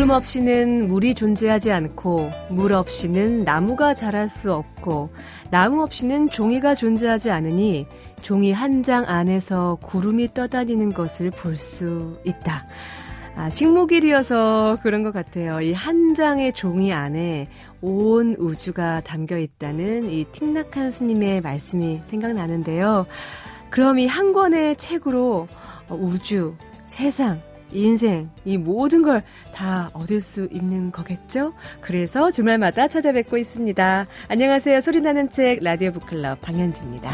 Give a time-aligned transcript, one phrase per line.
[0.00, 5.10] 구름 없이는 물이 존재하지 않고 물 없이는 나무가 자랄 수 없고
[5.50, 7.86] 나무 없이는 종이가 존재하지 않으니
[8.22, 12.66] 종이 한 장 안에서 구름이 떠다니는 것을 볼 수 있다.
[13.36, 15.60] 아, 식목일이어서 그런 것 같아요.
[15.60, 17.48] 이 한 장의 종이 안에
[17.82, 23.04] 온 우주가 담겨 있다는 이 틱낙한 스님의 말씀이 생각나는데요.
[23.68, 25.46] 그럼 이 한 권의 책으로
[25.90, 26.54] 우주,
[26.86, 29.22] 세상, 인생, 이 모든 걸
[29.54, 31.52] 다 얻을 수 있는 거겠죠?
[31.80, 34.06] 그래서 주말마다 찾아뵙고 있습니다.
[34.28, 34.80] 안녕하세요.
[34.80, 37.10] 소리나는 책 라디오 북클럽 방현주입니다.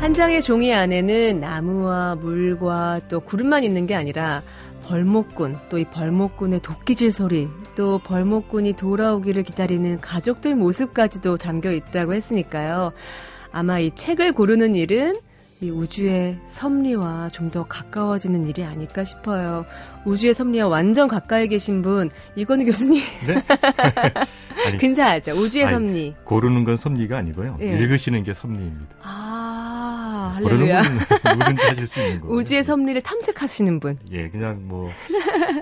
[0.00, 4.42] 한 장의 종이 안에는 나무와 물과 또 구름만 있는 게 아니라
[4.90, 12.90] 벌목꾼, 또 이 벌목꾼의 도끼질 소리, 또 벌목꾼이 돌아오기를 기다리는 가족들 모습까지도 담겨 있다고 했으니까요.
[13.52, 15.20] 아마 이 책을 고르는 일은
[15.60, 19.64] 이 우주의 섭리와 좀 더 가까워지는 일이 아닐까 싶어요.
[20.04, 23.00] 우주의 섭리와 완전 가까이 계신 분, 이건희 교수님.
[23.28, 23.34] 네?
[24.66, 25.32] 아니, 근사하죠.
[25.32, 26.14] 우주의 아니, 섭리.
[26.24, 27.58] 고르는 건 섭리가 아니고요.
[27.60, 27.78] 예.
[27.78, 28.88] 읽으시는 게 섭리입니다.
[29.02, 29.59] 아.
[30.34, 30.82] 할렐루야.
[31.38, 32.34] 누든지 하실 수 있는 거예요.
[32.34, 33.98] 우주의 섭리를 탐색하시는 분.
[34.10, 34.90] 예, 그냥 뭐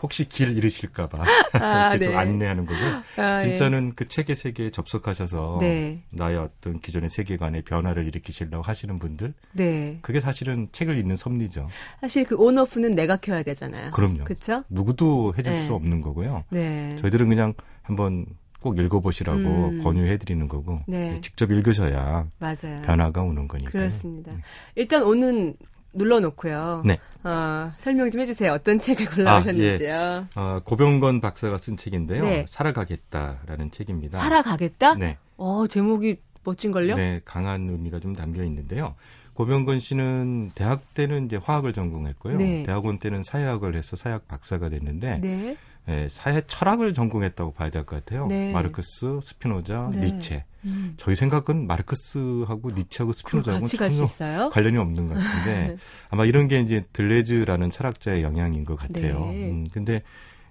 [0.02, 1.24] 혹시 길 잃으실까봐
[1.60, 2.14] 아, 네.
[2.14, 2.78] 안내하는 거고.
[3.20, 3.92] 아, 진짜는 예.
[3.94, 6.02] 그 책의 세계에 접속하셔서 네.
[6.10, 9.34] 나의 어떤 기존의 세계관의 변화를 일으키시려고 하시는 분들.
[9.52, 9.98] 네.
[10.02, 11.68] 그게 사실은 책을 읽는 섭리죠.
[12.00, 13.90] 사실 그 온오프는 내가 켜야 되잖아요.
[13.92, 14.24] 그럼요.
[14.24, 14.64] 그렇죠?
[14.68, 15.66] 누구도 해줄 네.
[15.66, 16.44] 수 없는 거고요.
[16.50, 16.96] 네.
[17.00, 18.26] 저희들은 그냥 한번
[18.60, 19.82] 꼭 읽어보시라고 음.
[19.82, 21.20] 권유해드리는 거고 네.
[21.22, 22.82] 직접 읽으셔야 맞아요.
[22.84, 24.32] 변화가 오는 거니까 그렇습니다.
[24.32, 24.38] 네.
[24.74, 25.54] 일단 오는
[25.94, 26.82] 눌러놓고요.
[26.84, 26.98] 네.
[27.24, 28.52] 어, 설명 좀 해주세요.
[28.52, 29.94] 어떤 책을 골라오셨는지요.
[29.94, 30.40] 아, 예.
[30.40, 32.22] 어, 고병건 박사가 쓴 책인데요.
[32.22, 32.44] 네.
[32.48, 34.18] 살아가겠다라는 책입니다.
[34.18, 34.94] 살아가겠다?
[34.94, 35.16] 네.
[35.36, 36.96] 어, 제목이 멋진걸요?
[36.96, 38.94] 네, 강한 의미가 좀 담겨 있는데요.
[39.34, 42.36] 고병건 씨는 대학 때는 이제 화학을 전공했고요.
[42.36, 42.64] 네.
[42.64, 45.56] 대학원 때는 사회학을 해서 사회학 박사가 됐는데 네.
[45.88, 48.26] 예, 사회 철학을 전공했다고 봐야 될 것 같아요.
[48.26, 48.52] 네.
[48.52, 50.00] 마르크스, 스피노자, 네.
[50.12, 50.44] 니체.
[50.64, 50.94] 음.
[50.96, 53.68] 저희 생각은 마르크스하고 니체하고 스피노자하고는
[54.06, 55.76] 전혀 관련이 없는 것 같은데
[56.10, 59.26] 아마 이런 게 이제 들레즈라는 철학자의 영향인 것 같아요.
[59.26, 59.50] 네.
[59.50, 60.02] 음, 근데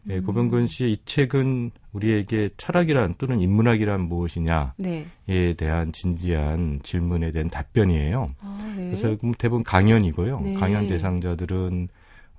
[0.10, 0.24] 예, 음.
[0.24, 5.06] 고병근 씨의 이 책은 우리에게 철학이란 또는 인문학이란 무엇이냐에 네.
[5.58, 8.30] 대한 진지한 질문에 대한 답변이에요.
[8.40, 8.86] 아, 네.
[8.86, 10.40] 그래서 대부분 강연이고요.
[10.40, 10.54] 네.
[10.54, 11.90] 강연 대상자들은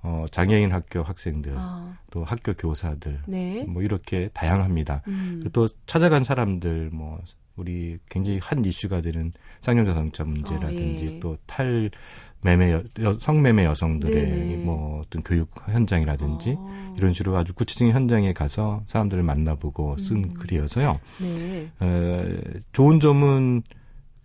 [0.01, 1.97] 어, 장애인 학교 학생들, 아.
[2.11, 3.65] 또 학교 교사들, 네.
[3.67, 5.01] 뭐 이렇게 다양합니다.
[5.07, 5.43] 음.
[5.51, 7.19] 또 찾아간 사람들, 뭐
[7.57, 11.19] 우리 굉장히 한 이슈가 되는 쌍용자동차 문제라든지 아, 예.
[11.19, 11.91] 또 탈
[12.41, 12.81] 매매 여,
[13.19, 14.63] 성매매 여성들의 네네.
[14.63, 16.93] 뭐 어떤 교육 현장이라든지 아.
[16.97, 20.33] 이런 식으로 아주 구체적인 현장에 가서 사람들을 만나보고 쓴 음.
[20.33, 20.97] 글이어서요.
[21.21, 21.69] 네.
[21.81, 23.63] 에, 좋은 점은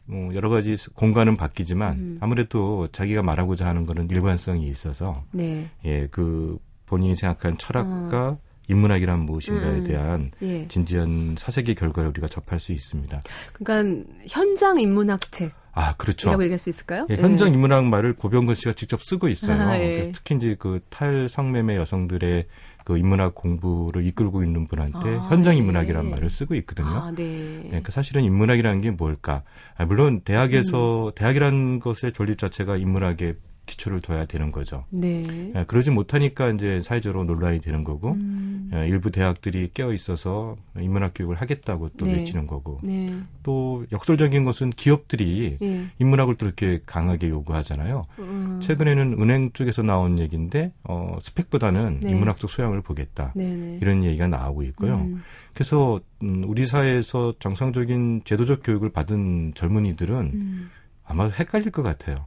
[0.06, 2.18] 뭐 여러 가지 공간은 바뀌지만 음.
[2.20, 5.68] 아무래도 자기가 말하고자 하는 거는 일관성이 있어서 네.
[5.84, 8.38] 예, 그 본인이 생각한 철학과 어.
[8.68, 9.84] 인문학이란 무엇인가에 음.
[9.84, 10.66] 대한 예.
[10.68, 13.20] 진지한 사색의 결과를 우리가 접할 수 있습니다.
[13.52, 15.52] 그러니까 현장 인문학 책.
[15.72, 16.28] 아, 그렇죠.
[16.28, 17.06] 이라고 얘기할 수 있을까요?
[17.10, 17.52] 예, 현장 예.
[17.52, 19.60] 인문학 말을 고병근 씨가 직접 쓰고 있어요.
[19.60, 20.10] 아, 예.
[20.12, 22.46] 특히 이제 그 탈성매매 여성들의
[22.84, 26.14] 그 인문학 공부를 이끌고 있는 분한테 아, 현장 인문학이라는 네.
[26.14, 26.88] 말을 쓰고 있거든요.
[26.88, 27.24] 아, 네.
[27.24, 27.66] 네.
[27.68, 29.42] 그러니까 사실은 인문학이라는 게 뭘까?
[29.76, 31.12] 아, 물론 대학에서 음.
[31.14, 33.34] 대학이라는 것의 존립 자체가 인문학에
[33.66, 34.84] 기초를 둬야 되는 거죠.
[34.90, 35.22] 네.
[35.54, 38.70] 예, 그러지 못하니까 이제 사회적으로 논란이 되는 거고 음.
[38.74, 42.14] 예, 일부 대학들이 깨어 있어서 인문학 교육을 하겠다고 또 네.
[42.14, 43.14] 외치는 거고 네.
[43.42, 45.86] 또 역설적인 것은 기업들이 네.
[45.98, 48.04] 인문학을 또 이렇게 강하게 요구하잖아요.
[48.18, 48.60] 음.
[48.62, 52.10] 최근에는 은행 쪽에서 나온 얘기인데 어, 스펙보다는 네.
[52.10, 53.78] 인문학적 소양을 보겠다 네, 네.
[53.80, 54.96] 이런 얘기가 나오고 있고요.
[54.96, 55.22] 음.
[55.54, 60.70] 그래서 음, 우리 사회에서 정상적인 제도적 교육을 받은 젊은이들은 음.
[61.04, 62.26] 아마 헷갈릴 것 같아요.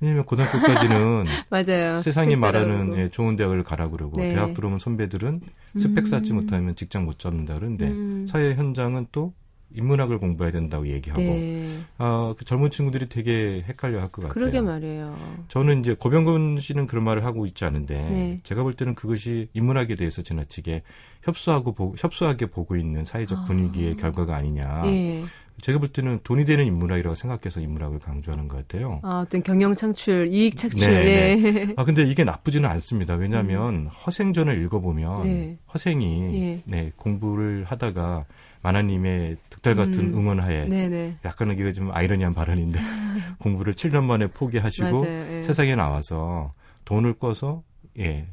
[0.00, 1.96] 왜냐면 고등학교까지는 맞아요.
[1.98, 4.34] 세상이 말하는 예, 좋은 대학을 가라 그러고 네.
[4.34, 5.40] 대학 들어오면 선배들은
[5.78, 6.04] 스펙 음.
[6.04, 8.26] 쌓지 못하면 직장 못 잡는다 그러는데 음.
[8.28, 9.32] 사회 현장은 또
[9.74, 11.68] 인문학을 공부해야 된다고 얘기하고 네.
[11.98, 14.32] 아, 그 젊은 친구들이 되게 헷갈려 할 것 같아요.
[14.34, 15.18] 그러게 말이에요.
[15.48, 18.40] 저는 이제 고병근 씨는 그런 말을 하고 있지 않은데 네.
[18.44, 20.82] 제가 볼 때는 그것이 인문학에 대해서 지나치게
[21.22, 23.44] 협소하고 보, 협소하게 보고 있는 사회적 아.
[23.46, 24.82] 분위기의 결과가 아니냐.
[24.82, 25.24] 네.
[25.62, 29.00] 제가 볼 때는 돈이 되는 인문학이라고 생각해서 인문학을 강조하는 것 같아요.
[29.02, 30.90] 아, 어떤 경영 창출, 이익 창출.
[30.90, 31.36] 네.
[31.36, 31.74] 네.
[31.76, 33.14] 아, 근데 이게 나쁘지는 않습니다.
[33.14, 33.86] 왜냐하면 음.
[33.86, 35.58] 허생전을 읽어보면 네.
[35.72, 36.62] 허생이 네.
[36.66, 38.26] 네, 공부를 하다가
[38.62, 40.18] 만화님의 득달 같은 음.
[40.18, 41.18] 응원하에 네네.
[41.24, 42.78] 약간은 이게 좀 아이러니한 발언인데
[43.38, 45.42] 공부를 7년 만에 포기하시고 맞아요, 예.
[45.42, 46.52] 세상에 나와서
[46.84, 47.62] 돈을 꿔서
[47.98, 48.26] 예,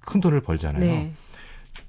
[0.00, 1.10] 큰 돈을 벌잖아요.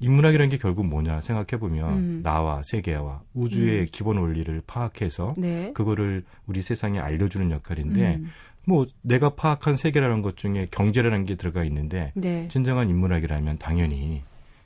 [0.02, 0.08] 네.
[0.08, 2.22] 인문학이라는 게 결국 뭐냐 생각해 보면 음.
[2.24, 3.88] 나와 세계와 우주의 음.
[3.92, 5.72] 기본 원리를 파악해서 네.
[5.74, 8.28] 그거를 우리 세상에 알려주는 역할인데 음.
[8.66, 12.48] 뭐 내가 파악한 세계라는 것 중에 경제라는 게 들어가 있는데 네.
[12.50, 14.24] 진정한 인문학이라면 당연히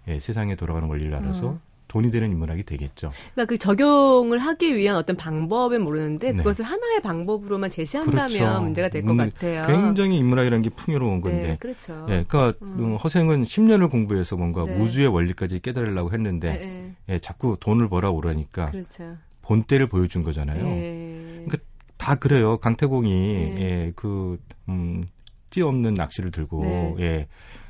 [0.08, 1.60] 예, 세상에 돌아가는 원리를 알아서 어.
[1.96, 3.12] 돈이 되는 인문학이 되겠죠.
[3.34, 6.38] 그러니까 그 적용을 하기 위한 어떤 방법은 모르는데 네.
[6.38, 8.62] 그것을 하나의 방법으로만 제시한다면 그렇죠.
[8.62, 9.66] 문제가 될것 음, 같아요.
[9.66, 11.42] 굉장히 인문학이라는 게 풍요로운 건데.
[11.42, 12.06] 네, 그렇죠.
[12.10, 12.98] 예, 그러니까 음.
[12.98, 14.78] 허생은 10년을 공부해서 뭔가 네.
[14.78, 16.96] 우주의 원리까지 깨달으려고 했는데 네, 네.
[17.08, 19.16] 예, 자꾸 돈을 벌어 오라니까 그렇죠.
[19.42, 20.64] 본때를 보여준 거잖아요.
[20.66, 21.44] 네.
[21.46, 21.58] 그러니까
[21.96, 22.58] 다 그래요.
[22.58, 23.56] 강태공이 네.
[23.58, 24.38] 예, 그
[24.68, 25.02] 음,
[25.50, 27.28] 찌 없는 낚시를 들고 예.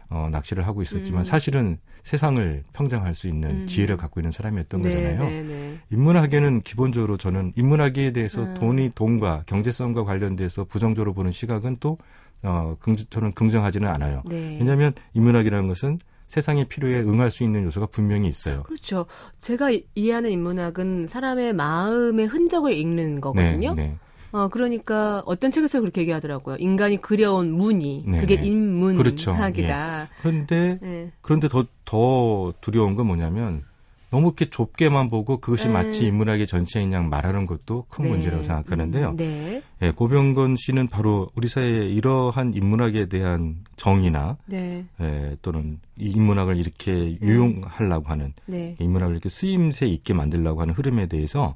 [0.09, 1.23] 어, 낚시를 하고 있었지만 음.
[1.23, 3.67] 사실은 세상을 평정할 수 있는 음.
[3.67, 5.23] 지혜를 갖고 있는 사람이었던 네, 거잖아요.
[5.27, 5.79] 네, 네.
[5.89, 8.53] 인문학에는 기본적으로 저는 인문학에 대해서 음.
[8.53, 11.97] 돈이 돈과 경제성과 관련돼서 부정적으로 보는 시각은 또
[12.43, 14.21] 어, 긍, 저는 긍정하지는 않아요.
[14.25, 14.57] 네.
[14.59, 15.97] 왜냐하면 인문학이라는 것은
[16.27, 18.61] 세상의 필요에 응할 수 있는 요소가 분명히 있어요.
[18.63, 19.07] 그렇죠.
[19.39, 23.73] 제가 이해하는 인문학은 사람의 마음의 흔적을 읽는 거거든요.
[23.73, 23.97] 네, 네.
[24.35, 26.57] 어, 그러니까 어떤 책에서 그렇게 얘기하더라고요.
[26.59, 28.03] 인간이 그려온 무늬.
[28.05, 28.19] 네.
[28.19, 29.01] 그게 인문학이다.
[29.01, 29.33] 그렇죠.
[29.61, 30.07] 예.
[30.21, 31.11] 그런데, 네.
[31.21, 33.63] 그런데 더, 더 두려운 건 뭐냐면
[34.09, 35.73] 너무 이렇게 좁게만 보고 그것이 네.
[35.73, 38.09] 마치 인문학의 전체인 양 말하는 것도 큰 네.
[38.11, 39.09] 문제라고 생각하는데요.
[39.11, 39.61] 음, 네.
[39.81, 44.85] 예, 고병건 씨는 바로 우리 사회에 이러한 인문학에 대한 정의나 네.
[45.01, 47.17] 예, 또는 이 인문학을 이렇게 네.
[47.21, 48.75] 유용하려고 하는 네.
[48.79, 51.55] 인문학을 이렇게 쓰임새 있게 만들려고 하는 흐름에 대해서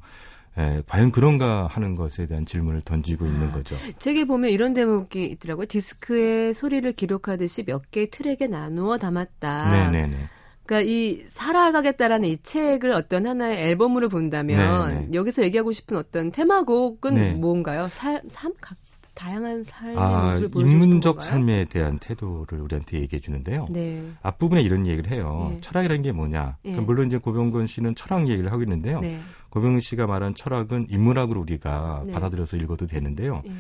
[0.60, 3.76] 예, 과연 그런가 하는 것에 대한 질문을 던지고 있는 아, 거죠.
[3.98, 5.66] 책에 보면 이런 대목이 있더라고요.
[5.68, 9.72] 디스크의 소리를 기록하듯이 몇 개의 트랙에 나누어 담았다.
[9.72, 10.18] 네네네.
[10.66, 15.08] 그러니까 이 살아가겠다라는 이 책을 어떤 하나의 앨범으로 본다면 네네.
[15.14, 17.32] 여기서 얘기하고 싶은 어떤 테마곡은 네.
[17.32, 17.88] 뭔가요?
[17.90, 18.78] 살, 삶, 각,
[19.16, 23.68] 다양한 삶의 아, 모습을 보여주는 인문적 삶에 대한 태도를 우리한테 얘기해 주는데요.
[23.70, 24.12] 네.
[24.22, 25.50] 앞부분에 이런 얘기를 해요.
[25.52, 25.62] 네.
[25.62, 26.58] 철학이라는 게 뭐냐?
[26.64, 26.80] 네.
[26.80, 29.02] 물론 이제 고병건 씨는 철학 얘기를 하고 있는데요.
[29.50, 29.52] 네.
[29.52, 32.14] 고병근 씨가 말한 철학은 인문학으로 우리가 네.
[32.14, 33.42] 받아들여서 읽어도 되는데요.
[33.46, 33.54] 네.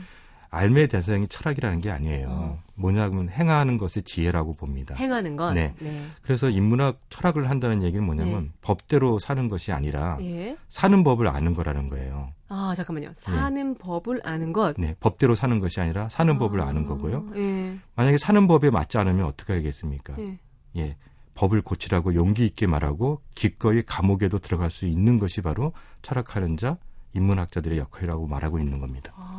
[0.51, 2.27] 알매 대상이 철학이라는 게 아니에요.
[2.27, 2.59] 어.
[2.73, 4.95] 뭐냐면 행하는 것의 지혜라고 봅니다.
[4.95, 5.53] 행하는 것.
[5.53, 5.75] 네.
[5.79, 6.07] 네.
[6.23, 8.49] 그래서 인문학 철학을 한다는 얘기는 뭐냐면 네.
[8.61, 10.57] 법대로 사는 것이 아니라 예.
[10.67, 12.33] 사는 법을 아는 거라는 거예요.
[12.47, 13.11] 아 잠깐만요.
[13.13, 13.79] 사는 네.
[13.79, 14.75] 법을 아는 것.
[14.79, 14.95] 네.
[14.99, 16.39] 법대로 사는 것이 아니라 사는 아.
[16.39, 17.27] 법을 아는 거고요.
[17.35, 17.77] 예.
[17.95, 20.15] 만약에 사는 법에 맞지 않으면 어떻게 하겠습니까?
[20.17, 20.39] 예.
[20.77, 20.97] 예.
[21.39, 25.71] 법을 고치라고 용기 있게 말하고 기꺼이 감옥에도 들어갈 수 있는 것이 바로
[26.01, 26.77] 철학하는 자,
[27.13, 29.13] 인문학자들의 역할이라고 말하고 있는 겁니다.
[29.15, 29.38] 아,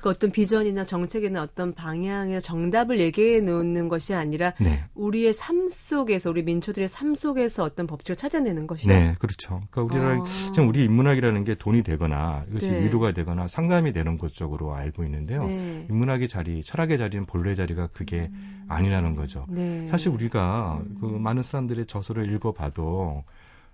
[0.00, 4.84] 그 어떤 비전이나 정책이나 어떤 방향이나 정답을 얘기해 놓는 것이 아니라 네.
[4.94, 8.92] 우리의 삶 속에서 우리 민초들의 삶 속에서 어떤 법칙을 찾아내는 것이요.
[8.92, 9.60] 네, 그렇죠.
[9.70, 10.24] 그러니까 우리는 아.
[10.52, 12.84] 지금 우리 인문학이라는 게 돈이 되거나 이것이 네.
[12.84, 15.44] 위로가 되거나 상담이 되는 것 쪽으로 알고 있는데요.
[15.44, 15.86] 네.
[15.90, 18.64] 인문학의 자리, 철학의 자리는 본래 자리가 그게 음.
[18.68, 19.46] 아니라는 거죠.
[19.48, 19.86] 네.
[19.88, 23.24] 사실 우리가 그 많은 사람들의 저서를 읽어봐도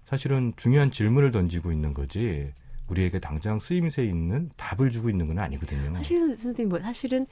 [0.07, 2.53] 사실은 중요한 질문을 던지고 있는 거지.
[2.89, 5.95] 우리에게 당장 쓰임새 있는 답을 주고 있는 건 아니거든요.
[5.95, 7.27] 사실은 선생님 뭐 사실은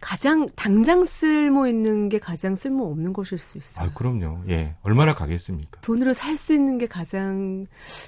[0.00, 3.86] 가장 당장 쓸모 있는 게 가장 쓸모 없는 것일 수 있어요.
[3.86, 4.42] 아, 그럼요.
[4.48, 4.74] 예.
[4.82, 5.80] 얼마나 가겠습니까?
[5.82, 7.66] 돈으로 살 수 있는 게 가장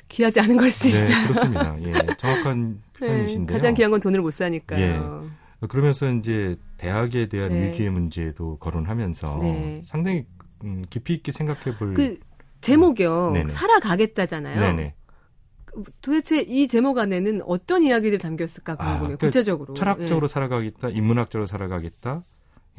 [0.09, 1.29] 귀하지 않은 걸수 네, 있어요.
[1.29, 1.77] 그렇습니다.
[1.83, 1.93] 예.
[2.19, 3.47] 정확한 네, 표현이신데요.
[3.47, 5.29] 네, 가장 귀한 건 돈을 못 사니까요.
[5.63, 5.67] 예.
[5.69, 7.67] 그러면서 이제 대학에 대한 네.
[7.69, 9.81] 위기의 문제도 거론하면서 네.
[9.85, 10.27] 상당히
[10.65, 11.95] 음, 깊이 있게 생각해 볼.
[11.95, 12.19] 그
[12.61, 13.33] 제목이요.
[13.37, 14.59] 음, 살아가겠다잖아요.
[14.61, 14.95] 네네.
[16.01, 18.95] 도대체 이 제목 안에는 어떤 이야기들 담겼을까 궁금해요.
[18.95, 19.75] 아, 그러니까 구체적으로.
[19.75, 20.29] 철학적으로 예.
[20.29, 22.25] 살아가겠다, 인문학적으로 살아가겠다,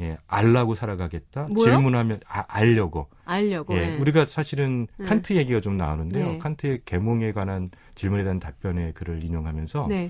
[0.02, 1.48] 예, 알라고 살아가겠다.
[1.50, 1.72] 뭐요?
[1.72, 3.08] 질문하면 아, 알려고.
[3.24, 3.76] 알려고.
[3.76, 3.98] 예, 네.
[3.98, 5.06] 우리가 사실은 네.
[5.06, 6.26] 칸트 얘기가 좀 나오는데요.
[6.26, 6.38] 네.
[6.38, 10.10] 칸트의 계몽에 관한 질문에 대한 답변의 글을 인용하면서 네.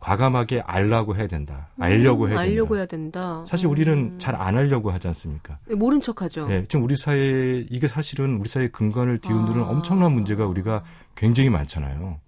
[0.00, 1.68] 과감하게 알라고 해야 된다.
[1.78, 2.42] 알려고 해야 된다.
[2.42, 3.44] 알려고 해야 된다.
[3.46, 4.18] 사실 우리는 음.
[4.18, 5.58] 잘안 알려고 하지 않습니까?
[5.66, 6.48] 네, 모른 척하죠.
[6.50, 9.68] 예, 지금 우리 사회 이게 사실은 우리 사회 근간을 뒤흔드는 아.
[9.68, 12.20] 엄청난 문제가 우리가 굉장히 많잖아요.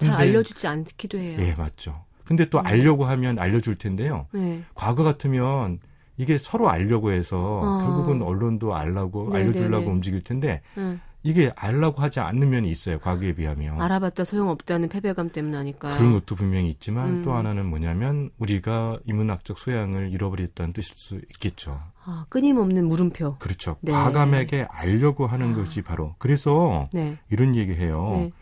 [0.00, 1.38] 잘 알려주지 않기도 해요.
[1.40, 2.04] 예, 맞죠.
[2.24, 2.68] 근데 또 네.
[2.68, 4.26] 알려고 하면 알려줄 텐데요.
[4.32, 4.62] 네.
[4.74, 5.78] 과거 같으면
[6.16, 7.78] 이게 서로 알려고 해서 어.
[7.84, 9.92] 결국은 언론도 알라고 네, 알려주려고 네, 네.
[9.92, 10.98] 움직일 텐데 네.
[11.22, 12.98] 이게 알라고 하지 않는 면이 있어요.
[13.00, 13.80] 과거에 비하면.
[13.80, 15.96] 알아봤자 소용없다는 패배감 때문 아닐까요?
[15.96, 17.22] 그런 것도 분명히 있지만 음.
[17.22, 21.80] 또 하나는 뭐냐면 우리가 인문학적 소양을 잃어버렸다는 뜻일 수 있겠죠.
[22.04, 23.38] 아, 끊임없는 물음표.
[23.38, 23.76] 그렇죠.
[23.80, 23.90] 네.
[23.90, 25.56] 과감하게 알려고 하는 아.
[25.56, 26.14] 것이 바로.
[26.18, 27.18] 그래서 네.
[27.28, 28.10] 이런 얘기해요.
[28.12, 28.32] 네.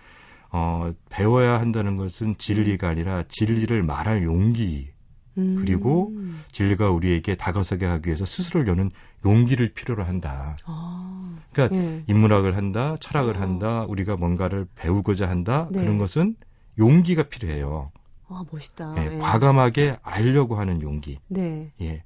[0.51, 4.93] 어, 배워야 한다는 것은 진리가 아니라 진리를 말할 용기.
[5.37, 5.57] 음.
[5.59, 6.13] 그리고
[6.53, 8.91] 진리가 우리에게 다가서게 하기 위해서 스스로를 여는
[9.25, 10.57] 용기를 필요로 한다.
[10.65, 11.35] 아.
[11.55, 12.05] 그러니까 네.
[12.07, 13.41] 인문학을 한다, 철학을 아.
[13.41, 15.69] 한다, 우리가 뭔가를 배우고자 한다.
[15.71, 15.81] 네.
[15.81, 16.37] 그런 것은
[16.79, 17.91] 용기가 필요해요.
[18.29, 18.95] 아, 멋있다.
[18.99, 19.19] 예, 예.
[19.19, 21.19] 과감하게 알려고 하는 용기.
[21.29, 21.73] 네.
[21.81, 22.03] 예.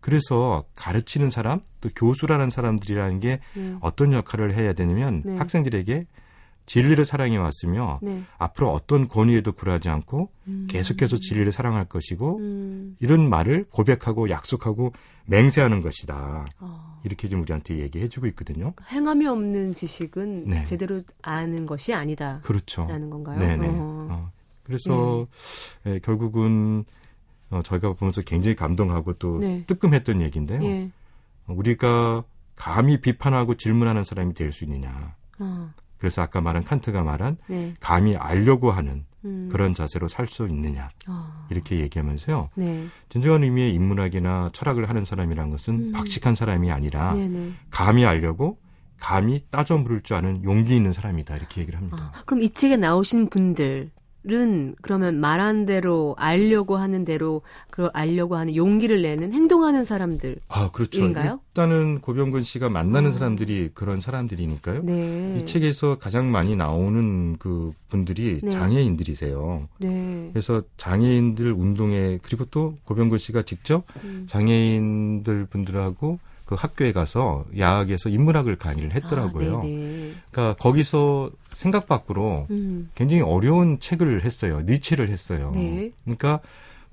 [0.00, 3.76] 그래서 가르치는 사람 또 교수라는 사람들이라는 게 네.
[3.80, 5.36] 어떤 역할을 해야 되냐면 네.
[5.36, 6.06] 학생들에게
[6.66, 8.22] 진리를 사랑해 왔으며 네.
[8.38, 10.66] 앞으로 어떤 권위에도 굴하지 않고 음.
[10.70, 12.96] 계속해서 진리를 사랑할 것이고 음.
[13.00, 14.92] 이런 말을 고백하고 약속하고
[15.26, 16.46] 맹세하는 것이다.
[16.60, 17.00] 어.
[17.04, 18.72] 이렇게 좀 우리한테 얘기해주고 있거든요.
[18.90, 20.64] 행함이 없는 지식은 네.
[20.64, 22.40] 제대로 아는 것이 아니다.
[22.44, 22.86] 그렇죠.
[22.86, 23.38] 라는 건가요?
[23.38, 23.68] 네네.
[23.68, 24.08] 어.
[24.10, 24.32] 어.
[24.62, 25.26] 그래서
[25.86, 25.94] 예.
[25.94, 26.84] 예, 결국은
[27.50, 29.64] 어, 저희가 보면서 굉장히 감동하고 또 네.
[29.66, 30.62] 뜨끔했던 얘기인데요.
[30.62, 30.90] 예.
[31.48, 32.22] 우리가
[32.54, 35.16] 감히 비판하고 질문하는 사람이 될 수 있느냐.
[35.40, 35.70] 어.
[36.00, 37.74] 그래서 아까 말한 칸트가 말한 네.
[37.78, 39.48] 감히 알려고 하는 음.
[39.52, 41.46] 그런 자세로 살 수 있느냐 어.
[41.50, 42.48] 이렇게 얘기하면서요.
[42.54, 42.86] 네.
[43.10, 45.92] 진정한 의미의 인문학이나 철학을 하는 사람이란 것은 음.
[45.92, 47.52] 박식한 사람이 아니라 네네.
[47.70, 48.58] 감히 알려고
[48.98, 52.12] 감히 따져 물을 줄 아는 용기 있는 사람이다 이렇게 얘기를 합니다.
[52.14, 53.90] 아, 그럼 이 책에 나오신 분들
[54.28, 60.70] 은 그러면 말한 대로 알려고 하는 대로 그 알려고 하는 용기를 내는 행동하는 사람들 아
[60.70, 61.02] 그렇죠.
[61.02, 61.40] 인가요?
[61.48, 63.12] 일단은 고병근 씨가 만나는 아.
[63.12, 64.82] 사람들이 그런 사람들이니까요.
[64.82, 65.38] 네.
[65.40, 68.50] 이 책에서 가장 많이 나오는 그 분들이 네.
[68.50, 69.68] 장애인들이세요.
[69.78, 70.28] 네.
[70.32, 74.26] 그래서 장애인들 운동에 그리고 또 고병근 씨가 직접 음.
[74.28, 76.18] 장애인들 분들하고
[76.50, 79.58] 그 학교에 가서 야학에서 인문학을 강의를 했더라고요.
[79.58, 82.88] 아, 그러니까 거기서 생각 밖으로 음.
[82.94, 84.62] 굉장히 어려운 책을 했어요.
[84.64, 85.50] 니체를 했어요.
[85.52, 85.90] 네.
[86.04, 86.40] 그러니까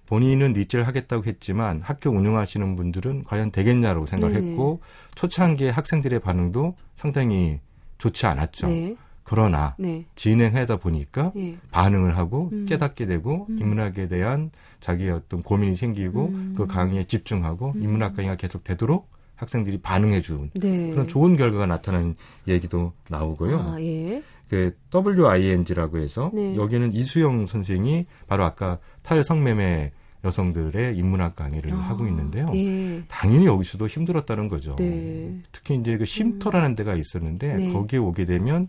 [0.08, 5.12] 본인은 니체를 하겠다고 했지만 학교 운영하시는 분들은 과연 되겠냐라고 생각했고 네.
[5.16, 7.62] 초창기에 학생들의 반응도 상당히
[7.98, 8.68] 좋지 않았죠.
[8.68, 8.98] 네.
[9.24, 10.04] 그러나 네.
[10.16, 11.56] 진행하다 보니까 예.
[11.72, 12.66] 반응을 하고 음.
[12.68, 13.60] 깨닫게 되고 음.
[13.60, 16.54] 인문학에 대한 자기의 어떤 고민이 생기고 음.
[16.58, 17.84] 그 강의에 집중하고 음.
[17.84, 20.90] 인문학 강의가 계속 되도록 학생들이 반응해 준 네.
[20.90, 22.16] 그런 좋은 결과가 나타나는
[22.50, 23.60] 얘기도 나오고요.
[23.60, 24.22] 아, 예.
[24.50, 26.56] 그 WING라고 해서 네.
[26.56, 29.92] 여기는 이수영 선생이 바로 아까 탈성매매
[30.24, 32.52] 여성들의 인문학 강의를 아, 하고 있는데요.
[32.56, 33.04] 예.
[33.08, 34.76] 당연히 여기서도 힘들었다는 거죠.
[34.78, 35.40] 네.
[35.52, 37.74] 특히 이제 그 쉼터라는 데가 있었는데 네.
[37.74, 38.68] 거기에 오게 되면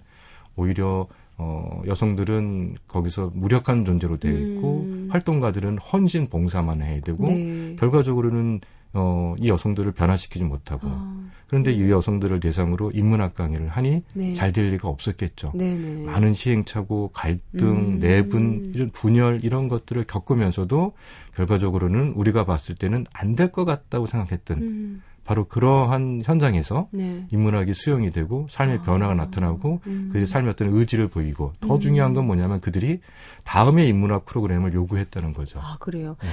[0.57, 1.07] 오히려
[1.37, 5.09] 어, 여성들은 거기서 무력한 존재로 되어 있고 음.
[5.11, 7.77] 활동가들은 헌신 봉사만 해야 되고 네.
[7.79, 8.61] 결과적으로는
[8.99, 11.77] 어, 이 여성들을 변화시키지 못하고 아, 그런데 네.
[11.79, 14.35] 이 여성들을 대상으로 인문학 강의를 하니 네.
[14.35, 15.53] 잘될 리가 없었겠죠.
[15.55, 15.79] 네네.
[15.79, 16.03] 네.
[16.05, 17.99] 많은 시행착오, 갈등, 음.
[18.01, 20.93] 내분 이런 분열 이런 것들을 겪으면서도
[21.35, 25.03] 결과적으로는 우리가 봤을 때는 안 될 것 같다고 생각했던 음.
[25.25, 27.27] 바로 그러한 현장에서 네.
[27.31, 28.83] 인문학이 수용이 되고 삶의 아.
[28.83, 30.05] 변화가 나타나고 음.
[30.09, 31.81] 그들의 삶의 어떤 의지를 보이고 더 음.
[31.81, 33.01] 중요한 건 뭐냐면 그들이
[33.45, 35.61] 다음의 인문학 프로그램을 요구했다는 거죠.
[35.63, 36.17] 아 그래요.
[36.23, 36.29] 네.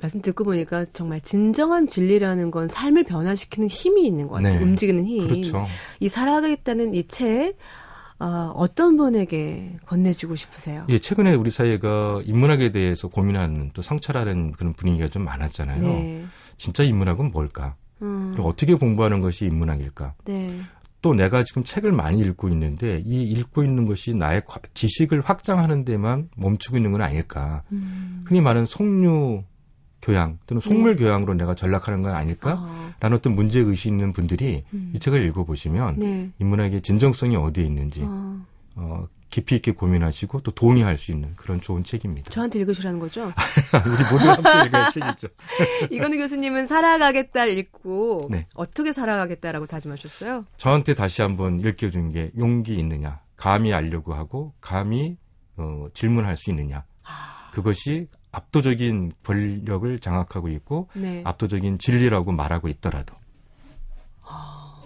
[0.00, 4.60] 말씀 듣고 보니까 정말 진정한 진리라는 건 삶을 변화시키는 힘이 있는 것 같아요.
[4.60, 4.64] 네.
[4.64, 5.28] 움직이는 힘.
[5.28, 5.66] 그렇죠.
[6.00, 7.56] 이 살아가겠다는 이 책,
[8.20, 10.84] 어, 어떤 분에게 건네주고 싶으세요?
[10.88, 15.82] 예, 최근에 우리 사회가 인문학에 대해서 고민하는 또 성찰하는 그런 분위기가 좀 많았잖아요.
[15.82, 16.24] 네.
[16.56, 17.76] 진짜 인문학은 뭘까?
[18.02, 18.32] 음.
[18.32, 20.14] 그리고 어떻게 공부하는 것이 인문학일까?
[20.24, 20.60] 네.
[21.00, 24.42] 또 내가 지금 책을 많이 읽고 있는데 이 읽고 있는 것이 나의
[24.74, 27.62] 지식을 확장하는 데만 멈추고 있는 건 아닐까?
[27.70, 28.24] 음.
[28.26, 29.44] 흔히 말하는 석류
[30.00, 31.04] 교양 또는 속물 네.
[31.04, 32.62] 교양으로 내가 전락하는 건 아닐까라는
[33.00, 33.08] 아.
[33.12, 34.92] 어떤 문제 의식 있는 분들이 음.
[34.94, 36.30] 이 책을 읽어보시면 네.
[36.38, 38.44] 인문학의 진정성이 어디에 있는지 아.
[38.76, 42.30] 어, 깊이 있게 고민하시고 또 동의할 수 있는 그런 좋은 책입니다.
[42.30, 43.32] 저한테 읽으시라는 거죠?
[43.86, 45.28] 우리 모두 함께 읽어야 책이죠.
[45.90, 48.46] 이건우 교수님은 살아가겠다 읽고 네.
[48.54, 50.46] 어떻게 살아가겠다라고 다짐하셨어요?
[50.56, 55.16] 저한테 다시 한번 읽혀준 게 용기 있느냐, 감히 알려고 하고 감히
[55.56, 56.84] 어, 질문할 수 있느냐.
[57.04, 57.50] 아.
[57.52, 58.06] 그것이
[58.38, 61.22] 압도적인 권력을 장악하고 있고 네.
[61.24, 63.14] 압도적인 진리라고 말하고 있더라도
[64.26, 64.82] 아,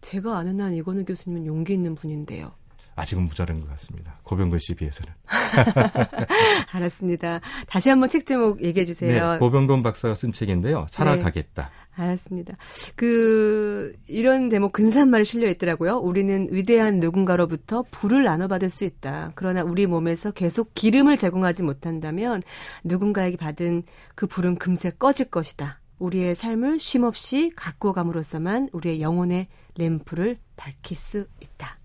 [0.00, 2.52] 제가 아는 한 이건우 교수님은 용기 있는 분인데요.
[3.02, 4.20] 아직은 모자란 것 같습니다.
[4.22, 5.12] 고병근 씨에 비해서는.
[6.72, 7.40] 알았습니다.
[7.66, 9.32] 다시 한번 책 제목 얘기해 주세요.
[9.32, 10.86] 네, 고병근 박사가 쓴 책인데요.
[10.88, 11.70] 살아가겠다.
[11.96, 12.56] 네, 알았습니다.
[12.94, 15.96] 그 이런 대목 근사한 말이 실려 있더라고요.
[15.98, 19.32] 우리는 위대한 누군가로부터 불을 나눠받을 수 있다.
[19.34, 22.42] 그러나 우리 몸에서 계속 기름을 제공하지 못한다면
[22.84, 23.82] 누군가에게 받은
[24.14, 25.80] 그 불은 금세 꺼질 것이다.
[25.98, 31.81] 우리의 삶을 쉼없이 갖고 감으로써만 우리의 영혼의 램프를 밝힐 수 있다.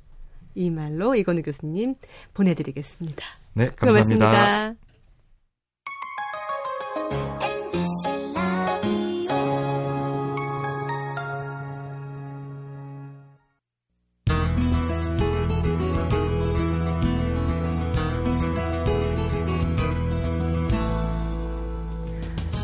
[0.58, 1.96] 이 말로 이건우 교수님
[2.34, 3.24] 보내드리겠습니다.
[3.54, 4.26] 네, 감사합니다.
[4.26, 4.76] 고맙습니다.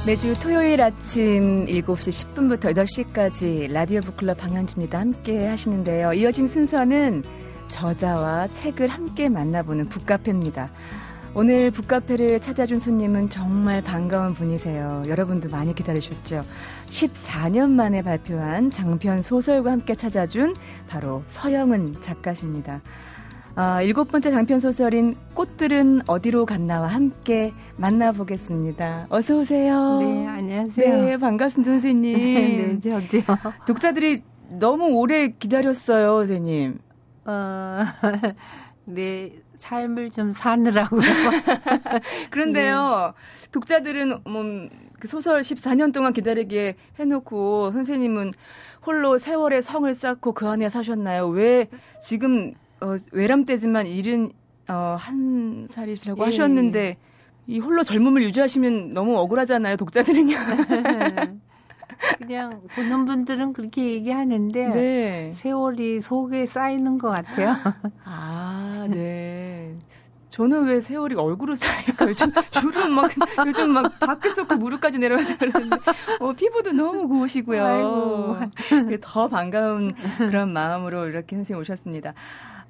[0.05, 6.11] 매주 토요일 아침 7시 10분부터 8시까지 라디오 북클럽 방향입니다 함께 하시는데요.
[6.11, 7.23] 이어진 순서는
[7.69, 10.69] 저자와 책을 함께 만나보는 북카페입니다.
[11.35, 15.03] 오늘 북카페를 찾아준 손님은 정말 반가운 분이세요.
[15.07, 16.45] 여러분도 많이 기다리셨죠?
[16.89, 20.53] 14년 만에 발표한 장편 소설과 함께 찾아준
[20.87, 22.81] 바로 서영은 작가십니다.
[23.55, 29.07] 아, 일곱 번째 장편 소설인 꽃들은 어디로 갔나와 함께 만나보겠습니다.
[29.09, 29.99] 어서 오세요.
[30.01, 31.01] 네, 안녕하세요.
[31.03, 32.13] 네, 반갑습니다, 선생님.
[32.79, 33.23] 네, 저도요.
[33.65, 34.21] 독자들이
[34.59, 36.79] 너무 오래 기다렸어요, 선생님.
[37.25, 37.83] 어,
[38.85, 41.01] 네, 삶을 좀 사느라고요.
[42.31, 43.49] 그런데요, 네.
[43.51, 44.43] 독자들은 뭐,
[44.99, 48.31] 그 소설 14년 동안 기다리게 해놓고 선생님은
[48.85, 51.27] 홀로 세월의 성을 쌓고 그 안에 사셨나요?
[51.27, 51.69] 왜
[52.01, 54.31] 지금 어, 외람 때지만 일은
[54.67, 56.25] 어, 한 살이시라고 예.
[56.25, 56.97] 하셨는데
[57.47, 60.35] 이 홀로 젊음을 유지하시면 너무 억울하잖아요, 독자들은요.
[62.17, 65.31] 그냥 보는 분들은 그렇게 얘기하는데 네.
[65.33, 67.55] 세월이 속에 쌓이는 것 같아요.
[68.03, 69.75] 아, 네.
[70.29, 72.09] 저는 왜 세월이 얼굴로 쌓일까요?
[72.09, 73.11] 요즘 주름 막
[73.45, 75.77] 요즘 막 밖에서 그 무릎까지 내려가서 그러는데
[76.19, 78.49] 어, 피부도 너무 고우시고요.
[79.01, 82.15] 더 반가운 그런 마음으로 이렇게 선생님 오셨습니다.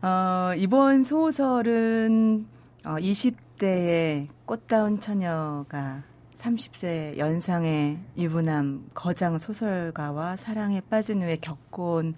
[0.02, 2.46] 어, 이번 소설은
[2.86, 6.04] 어, 20대의 꽃다운 처녀가
[6.44, 12.16] 30세 연상의 유부남 거장 소설가와 사랑에 빠진 후에 겪어온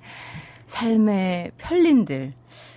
[0.66, 2.34] 삶의 편린들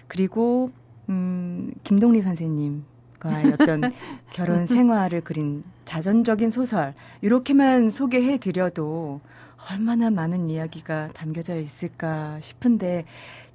[0.09, 0.71] 그리고
[1.09, 3.81] 음, 김동리 선생님과의 어떤
[4.31, 9.21] 결혼 생활을 그린 자전적인 소설 이렇게만 소개해 드려도
[9.71, 13.07] 얼마나 많은 이야기가 담겨져 있을까 싶은데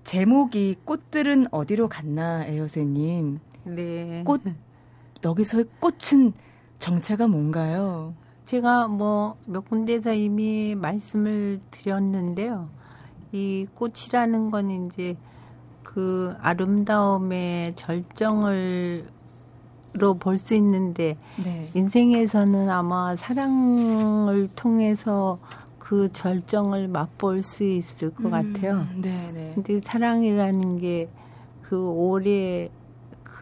[0.03, 3.39] 제목이 꽃들은 어디로 갔나 에요세님.
[3.65, 4.23] 네.
[4.25, 4.41] 꽃
[5.23, 6.33] 여기서의 꽃은
[6.87, 8.13] 정체가 뭔가요?
[8.45, 12.67] 제가 뭐 몇 군데서 이미 말씀을 드렸는데요.
[13.31, 15.15] 이 꽃이라는 건 이제
[15.83, 19.07] 그 아름다움의 절정을
[19.93, 21.69] 로 볼 수 있는데 네.
[21.73, 25.39] 인생에서는 아마 사랑을 통해서
[25.79, 28.87] 그 절정을 맛볼 수 있을 것 음, 같아요.
[28.97, 29.51] 네, 네.
[29.53, 31.09] 근데 사랑이라는 게
[31.61, 32.69] 그 오래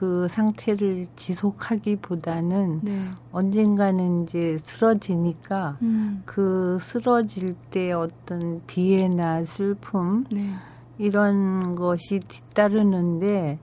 [0.01, 3.11] 그 상태를 지속하기보다는 네.
[3.31, 6.23] 언젠가는 이제 쓰러지니까 음.
[6.25, 10.55] 그 쓰러질 때 어떤 비애나 슬픔 네.
[10.97, 13.59] 이런 것이 뒤따르는데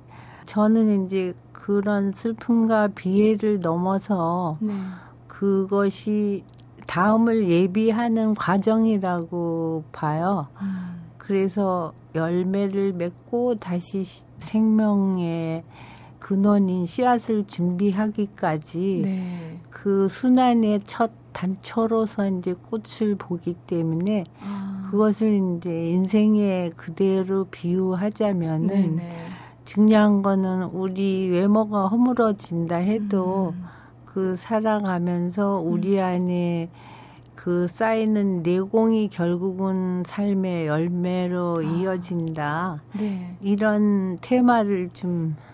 [0.46, 4.74] 저는 이제 그런 슬픔과 비애를 넘어서 네.
[5.27, 6.44] 그것이
[6.87, 10.46] 다음을 예비하는 과정이라고 봐요.
[10.62, 11.03] 음.
[11.18, 14.05] 그래서 열매를 맺고 다시
[14.38, 15.64] 생명의
[16.18, 19.61] 근원인 씨앗을 준비하기까지 네.
[19.70, 24.83] 그 순환의 첫 단초로서 이제 꽃을 보기 때문에 아.
[24.90, 28.88] 그것을 이제 인생에 그대로 비유하자면은 네네.
[28.88, 29.16] 네.
[29.64, 33.64] 중요한 거는 우리 외모가 허물어진다 해도 음.
[34.04, 36.04] 그 살아가면서 우리 음.
[36.04, 36.70] 안에
[37.35, 41.62] 그 쌓이는 내공이 결국은 삶의 열매로 아.
[41.62, 42.83] 이어진다.
[42.98, 43.37] 네.
[43.42, 45.48] 이런 테마를 좀 아.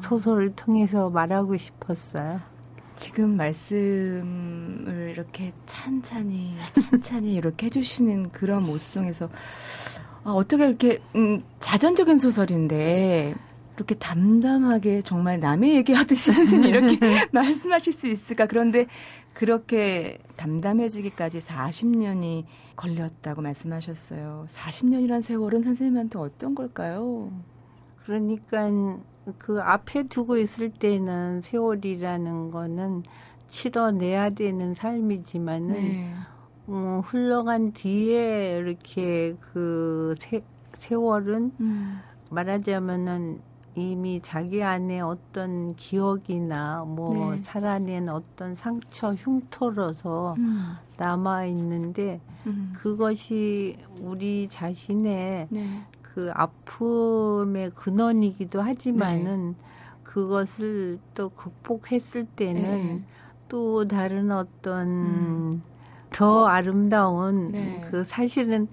[0.00, 2.40] 소설을 통해서 말하고 싶었어요.
[2.96, 6.56] 지금 말씀을 이렇게 찬찬히
[6.90, 9.28] 찬찬히 이렇게 해주시는 그런 모습에서
[10.24, 13.34] 아, 어떻게 이렇게 음, 자전적인 소설인데
[13.76, 16.98] 이렇게 담담하게 정말 남의 얘기하듯이 선생님 이렇게
[17.30, 18.46] 말씀하실 수 있을까?
[18.46, 18.86] 그런데
[19.32, 24.46] 그렇게 담담해지기까지 40년이 걸렸다고 말씀하셨어요.
[24.48, 27.30] 40년이란 세월은 선생님한테 어떤 걸까요?
[28.04, 28.68] 그러니까
[29.36, 33.02] 그 앞에 두고 있을 때는 세월이라는 거는
[33.48, 36.14] 치러내야 되는 삶이지만은 네.
[36.68, 42.00] 음, 흘러간 뒤에 이렇게 그 세, 세월은 음.
[42.30, 43.40] 말하자면은
[43.74, 47.36] 이미 자기 안에 어떤 기억이나 뭐 네.
[47.42, 50.74] 살아낸 어떤 상처 흉터로서 음.
[50.96, 52.72] 남아 있는데 음.
[52.76, 55.84] 그것이 우리 자신의 네.
[56.14, 59.54] 그 아픔의 근원이기도 하지만은 네.
[60.02, 63.04] 그것을 또 극복했을 때는 네.
[63.48, 65.62] 또 다른 어떤 음.
[66.10, 67.80] 더 아름다운 네.
[67.90, 68.68] 그 사실은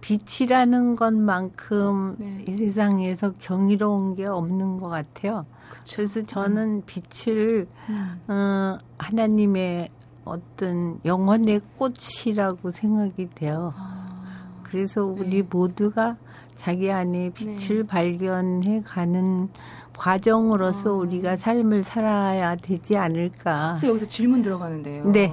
[0.00, 2.44] 빛이라는 것만큼 네.
[2.48, 5.44] 이 세상에서 경이로운 게 없는 것 같아요.
[5.70, 5.96] 그쵸.
[5.96, 8.20] 그래서 저는 빛을 음.
[8.28, 9.90] 어, 하나님의
[10.24, 13.74] 어떤 영혼의 꽃이라고 생각이 돼요.
[13.76, 14.60] 아.
[14.62, 15.48] 그래서 우리 네.
[15.50, 16.16] 모두가
[16.60, 17.86] 자기 안에 빛을 네.
[17.86, 19.48] 발견해 가는
[19.96, 20.92] 과정으로서 아.
[20.92, 23.76] 우리가 삶을 살아야 되지 않을까.
[23.78, 25.10] 그래서 여기서 질문 들어가는데요.
[25.10, 25.32] 네.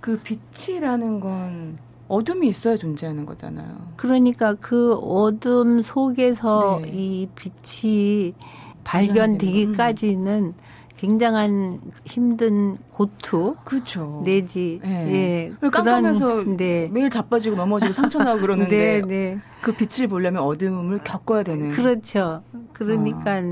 [0.00, 1.76] 그 빛이라는 건
[2.08, 3.92] 어둠이 있어야 존재하는 거잖아요.
[3.96, 6.90] 그러니까 그 어둠 속에서 네.
[6.90, 8.32] 이 빛이
[8.82, 10.54] 발견되기까지는 음.
[11.02, 14.22] 굉장한 힘든 고투 그렇죠.
[14.24, 15.50] 내지 네.
[15.60, 16.88] 예 깜깜해서 네.
[16.92, 19.38] 매일 자빠지고 넘어지고 상처나고 그러는데 네, 네.
[19.60, 22.44] 그 빛을 보려면 어둠을 겪어야 되는 그렇죠.
[22.72, 23.42] 그러니까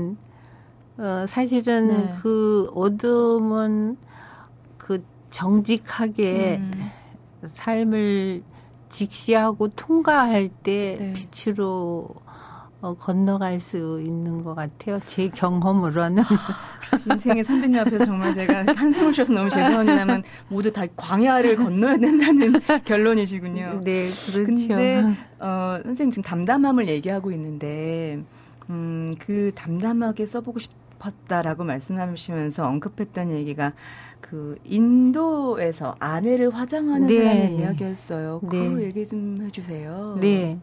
[0.95, 1.23] 아.
[1.23, 2.09] 어, 사실은 네.
[2.21, 3.97] 그 어둠은
[4.77, 6.89] 그 정직하게 음.
[7.43, 8.43] 삶을
[8.87, 11.13] 직시하고 통과할 때 네.
[11.13, 12.07] 빛으로
[12.81, 14.99] 어, 건너갈 수 있는 것 같아요.
[15.05, 16.23] 제 경험으로는.
[17.11, 22.53] 인생의 선배님 앞에서 정말 제가 한숨을 쉬어서 너무 죄송합니다만 모두 다 광야를 건너야 된다는
[22.85, 23.81] 결론이시군요.
[23.83, 24.67] 네, 그렇죠.
[24.67, 25.03] 근데
[25.39, 28.19] 어, 선생님 지금 담담함을 얘기하고 있는데
[28.69, 33.73] 음, 그 담담하게 써보고 싶었다라고 말씀하시면서 언급했던 얘기가
[34.21, 37.57] 그 인도에서 아내를 화장하는 네, 사람의 네.
[37.57, 38.41] 이야기였어요.
[38.49, 38.85] 그 네.
[38.85, 40.17] 얘기 좀 해주세요.
[40.19, 40.57] 네.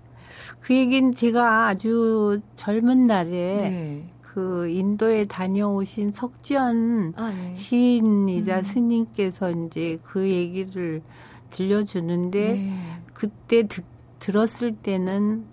[0.61, 3.30] 그 얘기는 제가 아주 젊은 날에
[3.70, 4.11] 네.
[4.22, 7.54] 그 인도에 다녀오신 석지연 아, 네.
[7.54, 8.62] 시인이자 음.
[8.62, 11.02] 스님께서 이제 그 얘기를
[11.50, 12.98] 들려주는데 네.
[13.12, 13.84] 그때 듣,
[14.18, 15.44] 들었을 때는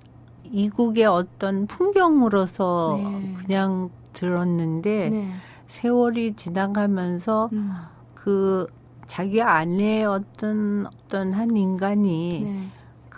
[0.52, 3.34] 이국의 어떤 풍경으로서 네.
[3.38, 5.32] 그냥 들었는데 네.
[5.68, 7.72] 세월이 지나가면서 음.
[8.14, 8.68] 그
[9.08, 12.70] 자기 안에 어떤 어떤 한 인간이 네.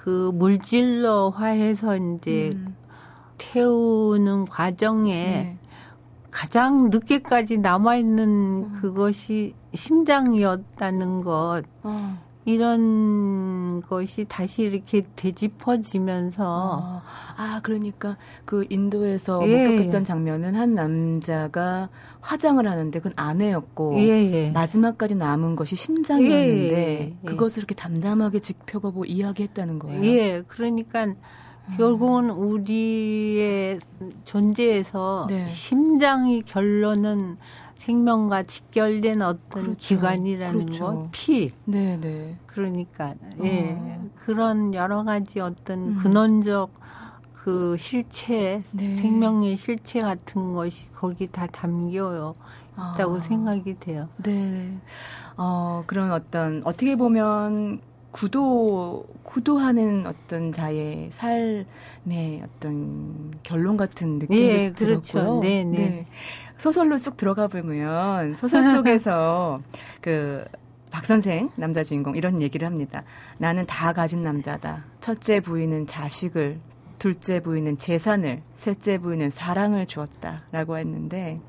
[0.07, 2.77] 그 물질로 화해서 이제 음.
[3.37, 5.57] 태우는 과정에 네.
[6.31, 8.79] 가장 늦게까지 남아있는 어.
[8.79, 11.63] 그것이 심장이었다는 것.
[11.83, 12.17] 어.
[12.47, 17.01] 이런 것이 다시 이렇게 되짚어지면서 어.
[17.35, 19.67] 아 그러니까 그 인도에서 예.
[19.67, 21.89] 목격했던 장면은 한 남자가
[22.21, 24.31] 화장을 하는데 그건 아내였고 예.
[24.31, 24.51] 예.
[24.51, 27.17] 마지막까지 남은 것이 심장이었는데 예.
[27.21, 27.27] 예.
[27.27, 30.05] 그것을 이렇게 담담하게 지펴보고 이야기했다는 거예요.
[30.05, 31.15] 예, 그러니까 음.
[31.75, 33.81] 결국은 우리의
[34.23, 35.45] 존재에서 네.
[35.49, 37.35] 심장이 결론은
[37.87, 39.75] 생명과 직결된 어떤 그렇죠.
[39.77, 40.85] 기관이라는 그렇죠.
[40.85, 41.51] 것, 피.
[41.63, 41.97] 네네.
[41.97, 42.37] 네.
[42.45, 44.09] 그러니까 예 어.
[44.15, 45.93] 그런 여러 가지 어떤 음.
[45.95, 46.69] 근원적
[47.33, 48.93] 그 실체, 네.
[48.95, 52.35] 생명의 실체 같은 것이 거기 다 담겨요.
[52.93, 53.19] 있다고 아.
[53.19, 54.07] 생각이 돼요.
[54.17, 54.77] 네.
[55.37, 57.79] 어, 그런 어떤, 어떻게 보면
[58.11, 65.39] 구도, 구도하는 어떤 자의 삶의 어떤 결론 같은 느낌이 예, 그렇죠.
[65.39, 65.77] 네, 네.
[65.77, 66.07] 네.
[66.57, 69.61] 소설로 쭉 들어가 보면 소설 속에서
[70.01, 70.45] 그
[70.91, 73.03] 박 선생 남자 주인공 이런 얘기를 합니다.
[73.37, 74.85] 나는 다 가진 남자다.
[74.99, 76.59] 첫째 부인은 자식을,
[76.97, 81.39] 둘째 부인은 재산을, 셋째 부인은 사랑을 주었다라고 했는데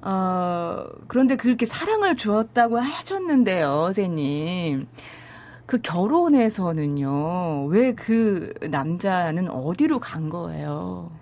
[0.00, 4.86] 어 그런데 그렇게 사랑을 주었다고 하셨는데요, 선생님.
[5.66, 11.12] 그 결혼에서는요, 왜 그 남자는 어디로 간 거예요?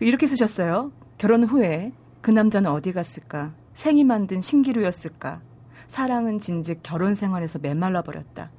[0.00, 0.90] 이렇게 쓰셨어요.
[1.18, 1.92] 결혼 후에
[2.28, 3.54] 그 남자는 어디 갔을까?
[3.72, 5.40] 생이 만든 신기루였을까?
[5.86, 8.50] 사랑은 진즉 결혼 생활에서 메말라 버렸다.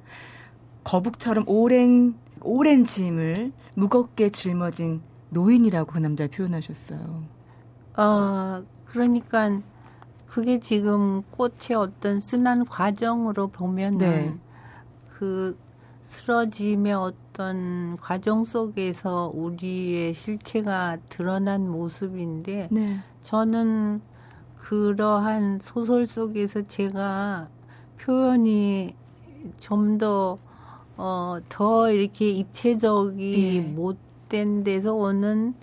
[0.82, 7.22] 거북처럼 오랜 오랜 짐을 무겁게 짊어진 노인이라고 그 남자를 표현하셨어요.
[7.96, 9.60] 어, 그러니까
[10.26, 14.34] 그게 지금 꽃의 어떤 순환 과정으로 보면은 네.
[15.10, 15.56] 그
[16.10, 22.98] 쓰러짐의 어떤 과정 속에서 우리의 실체가 드러난 모습인데 네.
[23.22, 24.00] 저는
[24.58, 27.48] 그러한 소설 속에서 제가
[27.98, 28.92] 표현이
[29.60, 30.38] 좀 더,
[30.96, 33.72] 어, 더 이렇게 입체적이 네.
[33.72, 35.54] 못된 데서 오는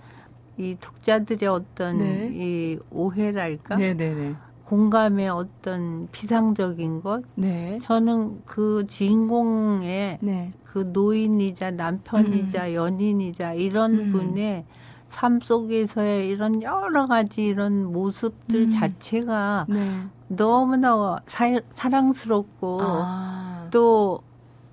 [0.56, 2.30] 이 독자들의 어떤 네.
[2.32, 3.76] 이 오해랄까?
[3.76, 4.14] 네네네.
[4.14, 4.34] 네, 네.
[4.68, 7.22] 공감의 어떤 비상적인 것.
[7.36, 7.78] 네.
[7.80, 10.52] 저는 그 주인공의 네.
[10.62, 12.74] 그 노인이자 남편이자 음.
[12.74, 14.12] 연인이자 이런 음.
[14.12, 14.66] 분의
[15.06, 18.68] 삶 속에서의 이런 여러 가지 이런 모습들 음.
[18.68, 20.02] 자체가 네.
[20.28, 23.68] 너무나 사, 사랑스럽고 아.
[23.70, 24.20] 또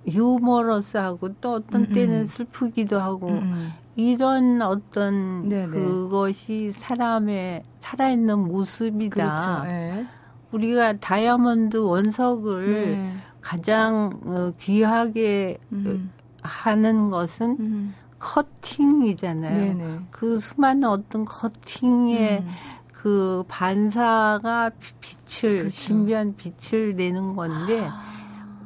[0.06, 1.94] 유머러스하고 또 어떤 음, 음.
[1.94, 5.68] 때는 슬프기도 하고 음, 이런 어떤 네네.
[5.68, 9.16] 그것이 사람의 살아있는 모습이다.
[9.16, 9.64] 그렇죠.
[9.64, 10.06] 네.
[10.52, 13.14] 우리가 다이아몬드 원석을 네.
[13.42, 16.12] 가장 어, 귀하게 음.
[16.42, 17.96] 하는 것은 음.
[18.20, 19.56] 커팅이잖아요.
[19.56, 20.00] 네네.
[20.10, 22.48] 그 수많은 어떤 커팅의 음.
[22.92, 25.70] 그 반사가 빛을 그렇죠.
[25.70, 28.04] 신비한 빛을 내는 건데 아.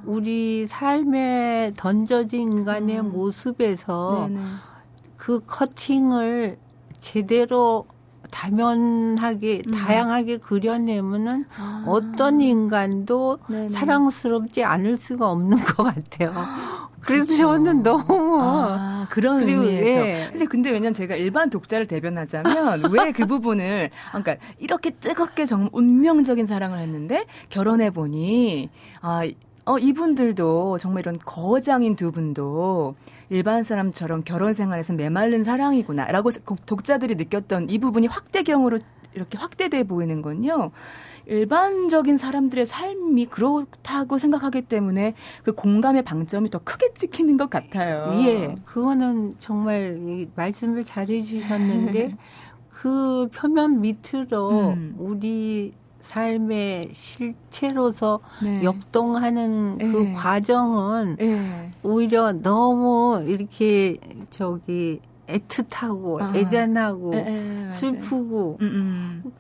[0.06, 3.12] 우리 삶에 던져진 인간의 음.
[3.12, 4.42] 모습에서 네네.
[5.30, 6.58] 그 커팅을
[7.00, 7.86] 제대로
[8.32, 9.72] 다면하게 음.
[9.72, 11.84] 다양하게 그려내면은 아.
[11.86, 13.70] 어떤 인간도 네네.
[13.70, 16.34] 사랑스럽지 않을 수가 없는 것 같아요.
[17.02, 17.38] 그래서 그렇죠.
[17.38, 19.88] 저는 너무 아, 그런 그리고, 의미에서.
[19.88, 20.28] 예.
[20.32, 26.48] 근데 근데 왜냐면 제가 일반 독자를 대변하자면 왜 그 부분을 그러니까 이렇게 뜨겁게 정말 운명적인
[26.48, 28.70] 사랑을 했는데 결혼해 보니
[29.02, 29.22] 아
[29.70, 32.96] 어, 이분들도 정말 이런 거장인 두 분도
[33.30, 36.32] 일반 사람처럼 결혼 생활에서 메말른 사랑이구나라고
[36.66, 38.80] 독자들이 느꼈던 이 부분이 확대경으로
[39.14, 40.72] 이렇게 확대돼 보이는 건요.
[41.28, 48.12] 일반적인 사람들의 삶이 그렇다고 생각하기 때문에 그 공감의 방점이 더 크게 찍히는 것 같아요.
[48.24, 52.16] 예, 그거는 정말 말씀을 잘 해 주셨는데
[52.70, 54.96] 그 표면 밑으로 음.
[54.98, 58.64] 우리 삶의 실체로서 네.
[58.64, 60.12] 역동하는 그 네.
[60.14, 61.72] 과정은 네.
[61.84, 63.98] 오히려 너무 이렇게
[64.30, 66.34] 저기 애틋하고 아.
[66.36, 69.32] 애잔하고 네, 네, 슬프고 음, 음.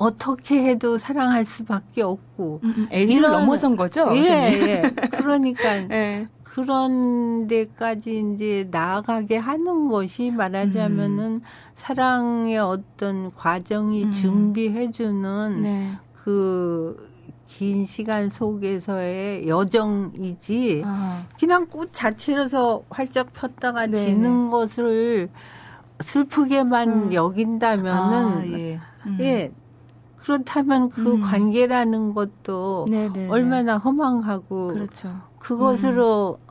[0.00, 2.88] 어떻게 해도 사랑할 수밖에 없고 음, 음.
[2.90, 4.10] 애를 넘어선 거죠?
[4.16, 4.82] 예, 예.
[5.10, 6.26] 그러니까 네.
[6.42, 11.40] 그런 데까지 이제 나아가게 하는 것이 말하자면은 음.
[11.74, 14.10] 사랑의 어떤 과정이 음.
[14.10, 15.92] 준비해주는 네.
[16.14, 21.26] 그긴 시간 속에서의 여정이지 아.
[21.38, 23.98] 그냥 꽃 자체로서 활짝 폈다가 네네.
[23.98, 25.28] 지는 것을
[26.00, 27.12] 슬프게만 음.
[27.12, 28.80] 여긴다면은 아, 예.
[29.04, 29.18] 음.
[29.20, 29.52] 예.
[30.20, 31.20] 그렇다면 그 음.
[31.20, 33.28] 관계라는 것도 네네네.
[33.28, 35.16] 얼마나 허망하고 그렇죠.
[35.38, 36.50] 그것으로 음.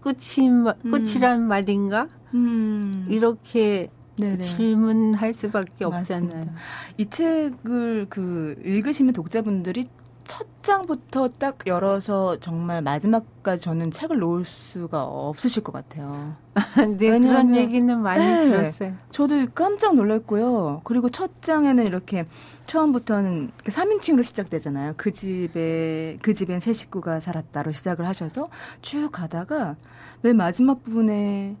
[0.00, 0.48] 끝이
[0.90, 2.08] 끝이란 말인가?
[2.34, 3.06] 음.
[3.08, 4.40] 이렇게 네네.
[4.42, 6.28] 질문할 수밖에 없잖아요.
[6.28, 6.52] 맞습니다.
[6.96, 9.88] 이 책을 그 읽으시면 독자분들이
[10.30, 16.36] 첫 장부터 딱 열어서 정말 마지막까지 저는 책을 놓을 수가 없으실 것 같아요.
[16.98, 18.94] 네, 그런 얘기는 많이 네, 들었어요.
[19.10, 20.82] 저도 깜짝 놀랐고요.
[20.84, 22.26] 그리고 첫 장에는 이렇게
[22.68, 24.94] 처음부터는 3인칭으로 시작되잖아요.
[24.96, 28.46] 그 집에, 그 집엔 세 식구가 살았다로 시작을 하셔서
[28.82, 29.74] 쭉 가다가
[30.22, 31.56] 맨 마지막 부분에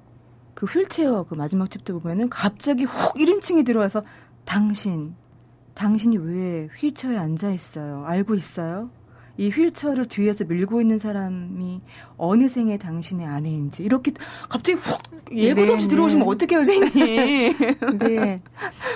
[0.54, 4.00] 그 휠체어 그 마지막 챕터 보면은 갑자기 훅 1인칭이 들어와서
[4.44, 5.16] 당신
[5.74, 8.04] 당신이 왜 휠체어에 앉아 있어요?
[8.06, 8.90] 알고 있어요?
[9.36, 11.80] 이 휠체어를 뒤에서 밀고 있는 사람이
[12.18, 14.12] 어느 생의 당신의 아내인지 이렇게
[14.48, 14.98] 갑자기 훅
[15.34, 15.94] 예고도 네, 없이 네.
[15.94, 17.56] 들어오시면 어떡해요, 선생님?
[17.98, 18.42] 네.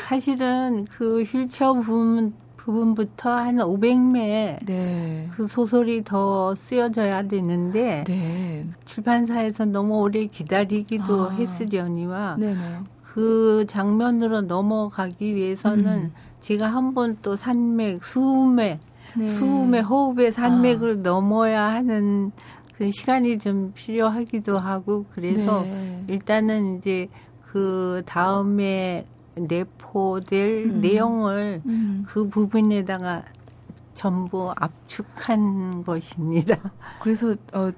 [0.07, 5.29] 사실은 그 휠체어 부분 부분부터 한 500매 네.
[5.33, 8.67] 그 소설이 더 쓰여져야 되는데 네.
[8.85, 11.35] 출판사에서 너무 오래 기다리기도 아.
[11.35, 12.81] 했으려니와 네네.
[13.03, 16.13] 그 장면으로 넘어가기 위해서는 음.
[16.45, 18.79] 제가 한 번 또 산맥 수맥
[19.17, 19.27] 네.
[19.27, 21.03] 수음의 호흡의 산맥을 아.
[21.03, 22.33] 넘어야 하는
[22.75, 26.05] 그 시간이 좀 필요하기도 하고 그래서 네.
[26.09, 27.09] 일단은 이제
[27.41, 30.81] 그 다음에 내포될 음.
[30.83, 32.05] 내용을 음.
[32.07, 33.25] 그 부분에다가
[33.95, 36.59] 전부 압축한 것입니다.
[37.01, 37.71] 그래서 어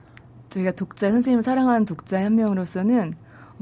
[0.50, 3.14] 저희가 독자 선생님 사랑하는 독자 한 명으로서는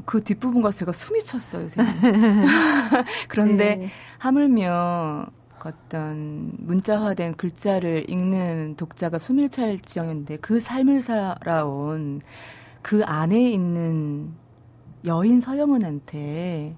[0.05, 2.01] 그 뒷부분과 제가 숨이 찼어요, 선생님.
[3.27, 3.89] 그런데 네.
[4.19, 5.27] 하물며
[5.65, 12.21] 어떤 문자화된 글자를 읽는 독자가 숨을 찰 지경인데 그 삶을 살아온
[12.83, 14.31] 그 안에 있는
[15.05, 16.75] 여인 서영은한테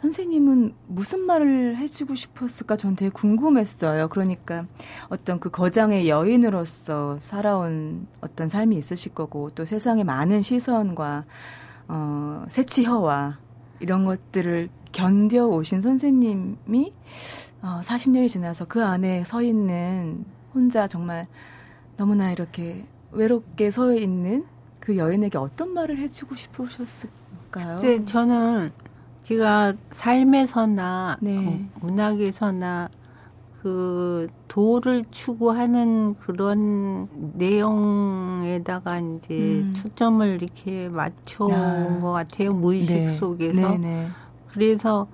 [0.00, 4.08] 선생님은 무슨 말을 해주고 싶었을까 전 되게 궁금했어요.
[4.08, 4.66] 그러니까
[5.08, 11.26] 어떤 그 거장의 여인으로서 살아온 어떤 삶이 있으실 거고 또 세상의 많은 시선과
[11.92, 13.38] 어, 새치혀와
[13.80, 16.92] 이런 것들을 견뎌 오신 선생님이
[17.62, 20.24] 어, 40년이 지나서 그 안에 서 있는
[20.54, 21.26] 혼자 정말
[21.96, 24.46] 너무나 이렇게 외롭게 서 있는
[24.78, 27.10] 그 여인에게 어떤 말을 해주고 싶으셨을까요?
[27.50, 28.72] 글쎄, 저는
[29.22, 31.36] 제가 삶에서나 네.
[31.36, 32.88] 어, 문학에서나
[33.62, 39.74] 그 도를 추구하는 그런 내용에다가 이제 음.
[39.74, 42.00] 초점을 이렇게 맞춰온 아.
[42.00, 43.06] 것 같아요 무의식 네.
[43.06, 43.76] 속에서 네네.
[43.78, 44.08] 네.
[44.48, 45.08] 그래서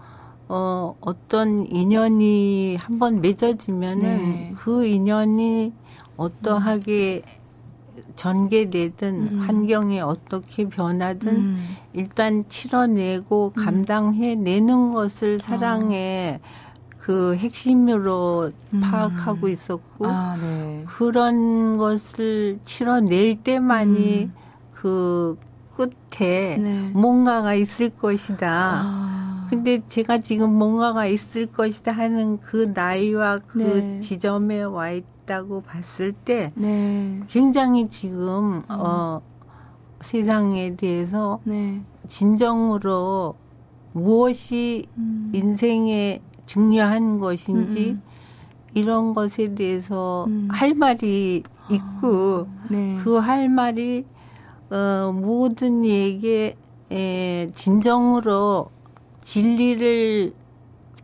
[0.48, 4.52] 어 어떤 인연이 한번 맺어지면은 네.
[4.54, 5.72] 그 인연이
[6.16, 8.02] 어떠하게 음.
[8.14, 9.40] 전개되든 음.
[9.40, 11.76] 환경이 어떻게 변하든 음.
[11.94, 13.64] 일단 치러내고 음.
[13.64, 16.65] 감당해내는 것을 사랑의 어.
[17.06, 18.80] 그 핵심으로 음.
[18.80, 20.82] 파악하고 있었고 아, 네.
[20.88, 24.34] 그런 것을 치러낼 때만이 음.
[24.72, 25.38] 그
[25.76, 26.90] 끝에 네.
[26.92, 28.48] 뭔가가 있을 것이다.
[28.50, 29.46] 아.
[29.48, 34.00] 근데 제가 지금 뭔가가 있을 것이다 하는 그 나이와 그 네.
[34.00, 35.04] 지점에 와 있.
[35.26, 37.20] 있다고 봤을 때 네.
[37.28, 38.74] 굉장히 지금 어.
[38.78, 39.22] 어,
[40.00, 41.82] 세상에 대해서 네.
[42.08, 43.34] 진정으로
[43.92, 45.32] 무엇이 음.
[45.34, 47.94] 인생에 중요한 것인지 음.
[47.94, 48.02] 음.
[48.74, 50.48] 이런 것에 대해서 음.
[50.50, 52.96] 할 말이 있고 아, 네.
[53.02, 54.04] 그할 말이
[54.70, 56.56] 어, 모든 얘기에
[56.90, 58.70] 에, 진정으로
[59.20, 60.32] 진리를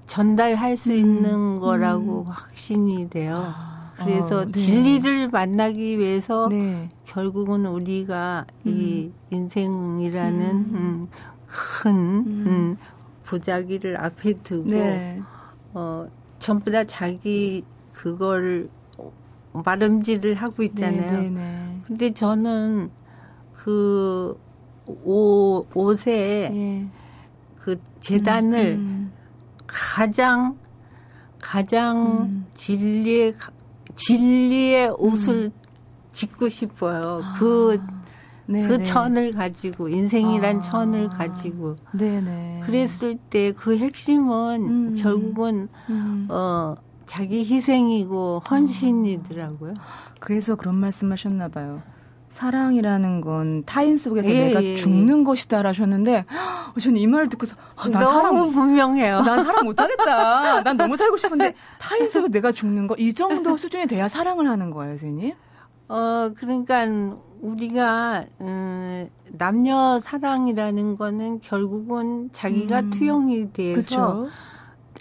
[0.06, 2.30] 전달할 수 음, 있는 거라고 음.
[2.30, 3.34] 확신이 돼요.
[3.38, 4.52] 아, 그래서 어, 네.
[4.52, 6.88] 진리를 만나기 위해서 네.
[7.04, 8.70] 결국은 우리가 음.
[8.70, 11.08] 이 인생이라는 음.
[11.48, 11.90] 음큰
[12.26, 12.76] 음.
[13.32, 15.18] 부자기를 앞에 두고 네.
[15.72, 16.06] 어,
[16.38, 17.64] 전부 다 자기
[17.94, 18.68] 그걸
[19.54, 21.10] 마름질을 하고 있잖아요.
[21.10, 21.80] 네, 네, 네.
[21.86, 22.90] 근데 저는
[23.54, 24.38] 그
[24.86, 26.86] 옷, 옷에 예.
[27.58, 29.12] 그 재단을 음, 음.
[29.66, 30.58] 가장
[31.40, 32.46] 가장 음.
[32.52, 33.34] 진리의
[33.94, 35.52] 진리의 옷을 음.
[36.12, 37.20] 짓고 싶어요.
[37.22, 37.34] 아.
[37.38, 37.80] 그,
[38.46, 38.68] 네네.
[38.68, 40.60] 그 천을 가지고, 인생이란 아.
[40.60, 41.76] 천을 가지고.
[41.92, 42.60] 네네.
[42.64, 44.94] 그랬을 때 그 핵심은 음.
[44.96, 46.26] 결국은, 음.
[46.30, 46.74] 어,
[47.06, 49.74] 자기 희생이고 헌신이더라고요.
[50.20, 51.82] 그래서 그런 말씀 하셨나 봐요.
[52.30, 55.24] 사랑이라는 건 타인 속에서 예, 내가 예, 죽는 예.
[55.24, 56.24] 것이다 하셨는데
[56.80, 59.20] 저는 이 말을 듣고서 아, 난 사랑 분명해요.
[59.20, 60.62] 난 사랑 못하겠다.
[60.62, 64.70] 난 너무 살고 싶은데 타인 속에 내가 죽는 거 이 정도 수준이 돼야 사랑을 하는
[64.70, 65.34] 거예요, 선생님?
[65.92, 66.86] 어 그러니까
[67.42, 74.28] 우리가 음, 남녀 사랑이라는 거는 결국은 자기가 음, 투영이 돼서 그쵸?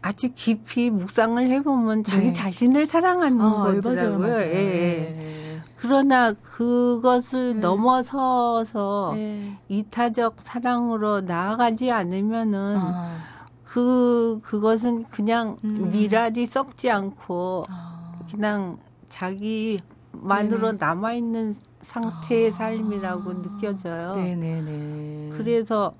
[0.01, 2.34] 아주 깊이 묵상을 해보면 자기 네.
[2.34, 4.17] 자신을 사랑하는 아, 거더라고요.
[4.17, 4.51] 맞아요, 맞아요.
[4.51, 4.58] 예.
[4.58, 5.60] 예.
[5.77, 7.60] 그러나 그것을 네.
[7.62, 9.58] 넘어서서 네.
[9.69, 13.17] 이타적 사랑으로 나아가지 않으면은 아.
[13.63, 15.89] 그 그것은 그냥 음.
[15.89, 18.12] 미랄이 썩지 않고 아.
[18.30, 18.77] 그냥
[19.08, 19.80] 자기
[20.12, 22.52] 만으로 남아 있는 상태의 아.
[22.52, 24.15] 삶이라고 느껴져요.
[24.15, 25.30] 네네네.
[25.38, 25.93] 그래서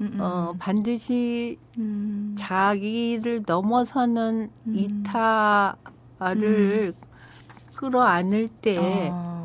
[0.00, 0.20] 음음.
[0.20, 2.34] 어 반드시 음.
[2.36, 4.74] 자기를 넘어서는 음.
[4.74, 5.76] 이타를
[6.96, 7.06] 음.
[7.74, 9.40] 끌어안을 때그 아.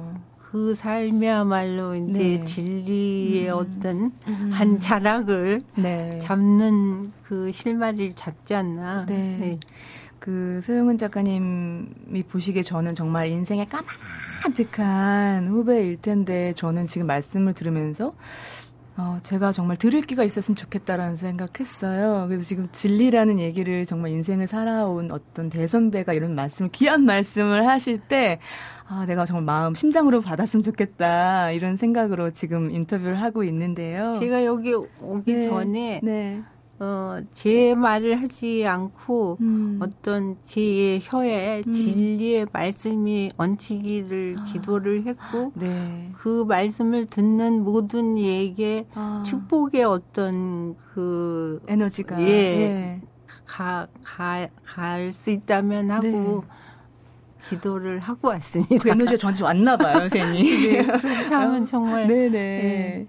[0.76, 2.44] 삶이야말로 이제 네.
[2.44, 3.58] 진리의 음.
[3.58, 4.50] 어떤 음.
[4.52, 6.20] 한 자락을 네.
[6.20, 9.06] 잡는 그 실마리를 잡지 않나.
[9.06, 9.60] 네.
[10.26, 10.32] 네.
[10.32, 18.16] 그 소영은 작가님이 보시기에 저는 정말 인생의 까마득한 후배일 텐데 저는 지금 말씀을 들으면서
[18.98, 22.28] 어, 제가 정말 들을 기가 있었으면 좋겠다라는 생각했어요.
[22.30, 28.40] 그래서 지금 진리라는 얘기를 정말 인생을 살아온 어떤 대선배가 이런 말씀을, 귀한 말씀을 하실 때,
[28.88, 31.52] 아, 내가 정말 마음, 심장으로 받았으면 좋겠다.
[31.52, 34.12] 이런 생각으로 지금 인터뷰를 하고 있는데요.
[34.12, 36.42] 제가 여기 오기 네, 전에, 네.
[36.78, 39.80] 어, 제 말을 하지 않고 음.
[39.82, 41.72] 어떤 제 혀에 음.
[41.72, 44.44] 진리의 말씀이 얹히기를 아.
[44.44, 46.10] 기도를 했고 네.
[46.14, 49.24] 그 말씀을 듣는 모든 이에게 아.
[49.26, 53.02] 축복의 어떤 그 에너지가 예, 예.
[53.46, 56.56] 가갈 수 있다면 하고 네.
[57.48, 58.78] 기도를 하고 왔습니다.
[58.82, 60.74] 그 에너지가 저한테 왔나 봐요, 선생님.
[60.74, 62.08] 네, 그렇게 하면 정말.
[62.08, 62.30] 네네.
[62.32, 63.08] 네.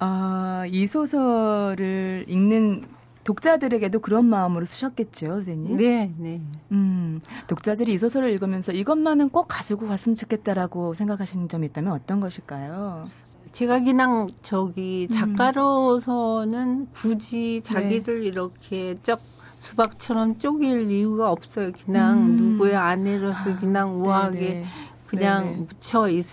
[0.00, 2.95] 어, 이 소설을 읽는
[3.26, 5.76] 독자들에게도 그런 마음으로 쓰셨겠죠, 선생님?
[5.78, 6.40] 네, 네.
[6.70, 13.08] 음, 독자들이 이 소설을 읽으면서 이것만은 꼭 가지고 갔으면 좋겠다라고 생각하시는 점이 있다면 어떤 것일까요?
[13.50, 15.12] 제가 그냥 저기 음.
[15.12, 18.26] 작가로서는 굳이 자기를 네.
[18.26, 19.20] 이렇게 쩍
[19.58, 21.72] 수박처럼 쪼갤 이유가 없어요.
[21.84, 22.36] 그냥 음.
[22.36, 24.64] 누구의 아내로서 그냥 아, 우아하게 네네.
[25.06, 25.56] 그냥 네네.
[25.56, 26.24] 묻혀 있,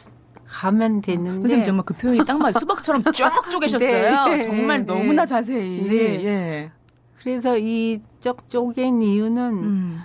[0.46, 1.40] 가면 되는데.
[1.40, 2.54] 선생님 정말 그 표현이 딱 맞아요.
[2.60, 4.26] 수박처럼 쫙 쪼개셨어요.
[4.26, 4.44] 네.
[4.44, 5.82] 정말 너무나 자세히.
[5.88, 6.24] 네.
[6.26, 6.72] 예.
[7.24, 10.00] 그래서 이쪽 쪼갠 이유는 음.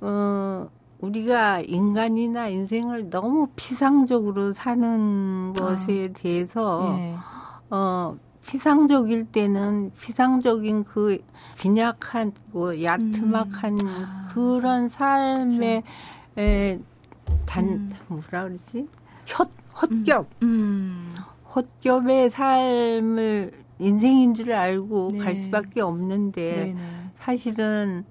[0.00, 6.12] 어 우리가 인간이나 인생을 너무 피상적으로 사는 것에 아.
[6.12, 7.16] 대해서 예.
[7.70, 11.18] 어 피상적일 때는 피상적인 그
[11.58, 13.86] 빈약한 그 야트막한 음.
[13.86, 14.30] 아.
[14.32, 15.82] 그런 삶의
[16.36, 16.80] 에,
[17.46, 17.92] 단 음.
[18.08, 18.88] 뭐라 그러지
[19.38, 19.48] 헛
[19.80, 20.48] 헛겹 음.
[20.48, 21.14] 음.
[21.54, 25.18] 헛겹의 삶을 인생인 줄 알고 네.
[25.18, 26.76] 갈 수밖에 없는데 네네.
[27.18, 28.04] 사실은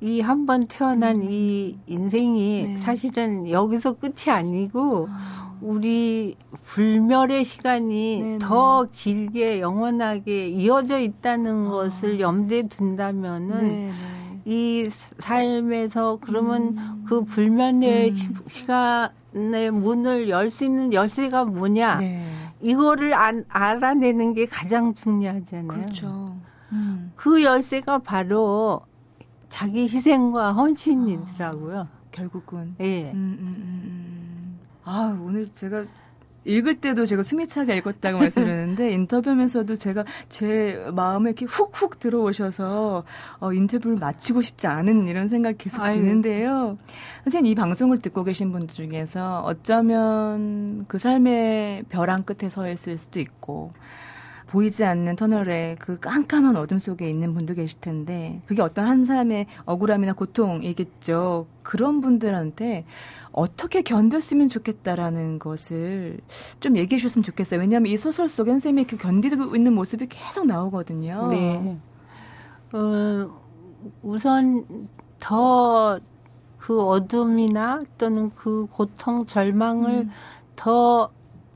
[0.00, 1.28] 이 한 번 태어난 음.
[1.30, 2.76] 이 인생이 네.
[2.78, 5.52] 사실은 여기서 끝이 아니고 아.
[5.60, 8.38] 우리 불멸의 시간이 네네.
[8.40, 11.70] 더 길게 영원하게 이어져 있다는 아.
[11.70, 13.92] 것을 염두에 둔다면은 네네.
[14.44, 14.88] 이
[15.20, 17.04] 삶에서 그러면 음.
[17.06, 18.34] 그 불면의 음.
[18.48, 21.98] 시간의 문을 열 수 있는 열쇠가 뭐냐?
[21.98, 22.26] 네.
[22.62, 25.66] 이거를 안, 알아내는 게 가장 중요하잖아요.
[25.68, 26.36] 그렇죠.
[26.72, 27.12] 음.
[27.16, 28.80] 그 열쇠가 바로
[29.48, 31.80] 자기 희생과 헌신이더라고요.
[31.80, 32.74] 아, 결국은.
[32.80, 33.10] 예.
[33.10, 34.58] 음, 음, 음, 음.
[34.84, 35.84] 아, 오늘 제가
[36.44, 43.04] 읽을 때도 제가 숨이 차게 읽었다고 말씀드렸는데 인터뷰하면서도 제가 제 마음에 이렇게 훅훅 들어오셔서
[43.40, 45.94] 어, 인터뷰를 마치고 싶지 않은 이런 생각이 계속 아유.
[45.94, 46.76] 드는데요.
[47.24, 53.20] 선생님 이 방송을 듣고 계신 분들 중에서 어쩌면 그 삶의 벼랑 끝에 서 있을 수도
[53.20, 53.72] 있고
[54.52, 59.46] 보이지 않는 터널에 그 깜깜한 어둠 속에 있는 분도 계실 텐데 그게 어떤 한 사람의
[59.64, 61.46] 억울함이나 고통이겠죠.
[61.62, 62.84] 그런 분들한테
[63.32, 66.20] 어떻게 견뎠으면 좋겠다라는 것을
[66.60, 67.60] 좀 얘기해 주셨으면 좋겠어요.
[67.60, 71.28] 왜냐하면 이 소설 속에 선생님이 그 견디고 있는 모습이 계속 나오거든요.
[71.28, 71.78] 네.
[72.72, 73.30] 어,
[74.02, 74.64] 우선
[75.18, 75.98] 더
[76.62, 80.10] 그 어둠이나 또는 그 고통, 절망을 음.
[80.54, 81.10] 더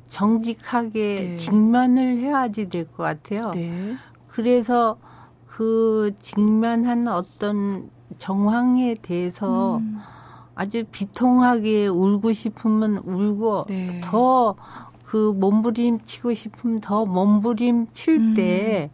[0.08, 1.36] 정직하게 네.
[1.36, 3.50] 직면을 해야지 될 것 같아요.
[3.52, 3.96] 네.
[4.28, 4.98] 그래서
[5.46, 9.98] 그 직면한 어떤 정황에 대해서 음.
[10.54, 14.00] 아주 비통하게 울고 싶으면 울고 네.
[14.02, 18.90] 더그 몸부림치고 싶으면 더 몸부림칠 음.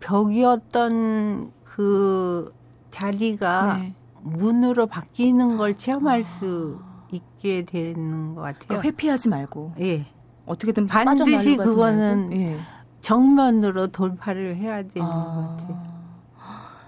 [0.00, 2.52] 벽이었던 그
[2.90, 3.94] 자리가 네.
[4.20, 6.22] 문으로 바뀌는 걸 체험할 아.
[6.22, 6.78] 수
[7.10, 8.58] 있게 되는 것 같아요.
[8.68, 9.72] 그러니까 회피하지 말고.
[9.80, 10.06] 예.
[10.46, 12.58] 어떻게든 반드시 그거는 예.
[13.00, 15.56] 정면으로 돌파를 해야 되는 아.
[15.56, 15.92] 것 같아요.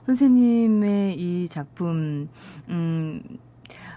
[0.07, 2.29] 선생님의 이 작품,
[2.69, 3.23] 음,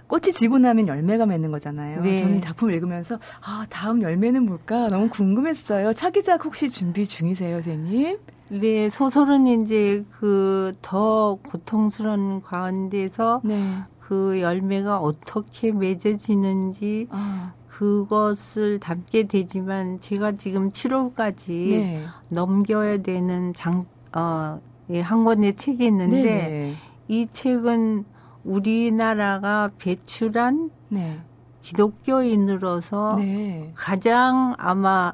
[0.06, 2.00] 꽃이 지고 나면 열매가 맺는 거잖아요.
[2.00, 2.22] 네.
[2.22, 5.92] 저는 작품 읽으면서 아 다음 열매는 뭘까 너무 궁금했어요.
[5.92, 8.18] 차기작 혹시 준비 중이세요, 선생님?
[8.48, 13.74] 네, 소설은 이제 그 더 고통스러운 가운데서 네.
[13.98, 17.52] 그 열매가 어떻게 맺어지는지 아.
[17.78, 22.06] 그것을 담게 되지만 제가 지금 7월까지 네.
[22.28, 24.60] 넘겨야 되는 장, 어,
[24.90, 26.74] 예, 한 권의 책이 있는데 네.
[27.06, 28.04] 이 책은
[28.42, 31.20] 우리나라가 배출한 네.
[31.62, 33.70] 기독교인으로서 네.
[33.76, 35.12] 가장 아마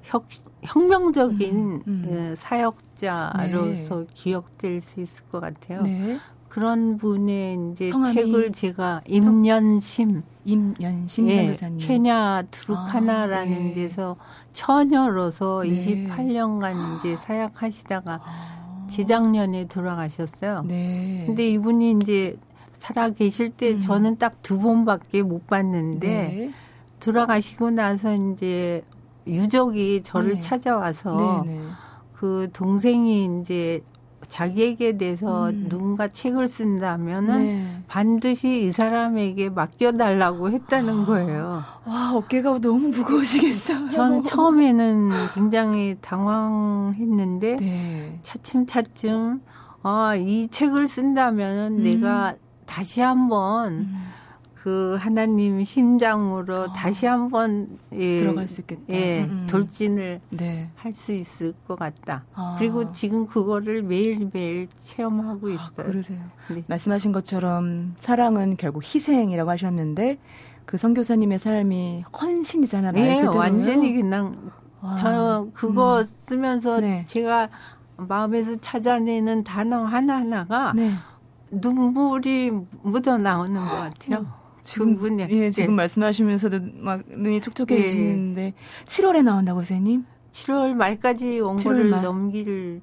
[0.00, 0.26] 혁,
[0.62, 2.30] 혁명적인 음, 음.
[2.30, 4.06] 예, 사역자로서 네.
[4.14, 5.82] 기억될 수 있을 것 같아요.
[6.50, 6.54] 네.
[6.54, 13.74] 그런 분의 이제 책을 제가 임년심 임연심 예, 선교사님 케냐 두루카나라는 아, 네.
[13.74, 14.16] 데서
[14.52, 15.74] 처녀로서 네.
[15.74, 18.86] 28년간 이제 사역하시다가 아.
[18.88, 20.64] 재작년에 돌아가셨어요.
[20.66, 21.22] 네.
[21.26, 22.36] 근데 이분이 이제
[22.72, 23.80] 살아 계실 때 음.
[23.80, 26.50] 저는 딱 두 번밖에 못 봤는데 네.
[26.98, 28.82] 돌아가시고 나서 이제
[29.26, 30.40] 유족이 저를 네.
[30.40, 31.60] 찾아와서 네, 네.
[32.14, 33.80] 그 동생이 이제
[34.30, 35.66] 자기에게 대해서 음.
[35.68, 37.82] 누군가 책을 쓴다면은 네.
[37.88, 41.04] 반드시 이 사람에게 맡겨달라고 했다는 아.
[41.04, 41.62] 거예요.
[41.84, 43.88] 와 어깨가 너무 무거우시겠어요.
[43.88, 48.18] 전 처음에는 굉장히 당황했는데 네.
[48.22, 49.40] 차츰차츰
[49.82, 51.82] 아이 책을 쓴다면은 음.
[51.82, 53.96] 내가 다시 한번 음.
[54.62, 56.72] 그 하나님 심장으로 어.
[56.74, 58.82] 다시 한번 예, 들어갈 수 있겠다.
[58.90, 59.46] 예, 음.
[59.48, 60.68] 돌진을 네.
[60.74, 62.24] 할수 있을 것 같다.
[62.34, 62.56] 아.
[62.58, 65.66] 그리고 지금 그거를 매일매일 체험하고 아, 있어요.
[65.78, 66.20] 아, 그러세요.
[66.50, 66.62] 네.
[66.66, 70.18] 말씀하신 것처럼 사랑은 결국 희생이라고 하셨는데
[70.66, 72.92] 그 선교사님의 삶이 헌신이잖아요.
[72.92, 74.50] 네, 완전히 그냥
[74.82, 74.94] 와.
[74.94, 76.04] 저 그거 음.
[76.04, 77.06] 쓰면서 네.
[77.06, 77.48] 제가
[77.96, 80.92] 마음에서 찾아내는 단어 하나하나가 네.
[81.50, 82.50] 눈물이
[82.82, 84.39] 묻어 나오는 것 같아요.
[84.70, 84.72] 어.
[84.72, 85.76] 지금 분이 예, 지금 네.
[85.76, 88.54] 말씀하시면서도 막 눈이 촉촉해지시는데 네.
[88.84, 90.04] 7월에 나온다고 선생님?
[90.32, 92.80] 7월 말까지 원고를 넘길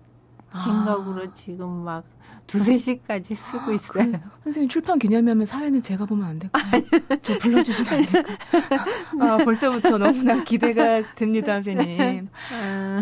[0.52, 0.64] 아.
[0.64, 2.04] 생각으로 지금 막
[2.48, 4.12] 두세 시까지 쓰고 있어요.
[4.12, 6.82] 그, 선생님 출판 기념회하면 사회는 제가 보면 안 될까요?
[7.22, 8.38] 저 불러주시면 안 될까요?
[9.22, 12.30] 아, 벌써부터 너무나 기대가 됩니다, 선생님.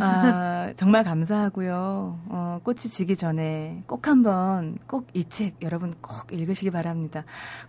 [0.02, 2.20] 아, 정말 감사하고요.
[2.30, 7.24] 어, 꽃이 지기 전에 꼭 한번 꼭 이 책 여러분 꼭 읽으시기 바랍니다.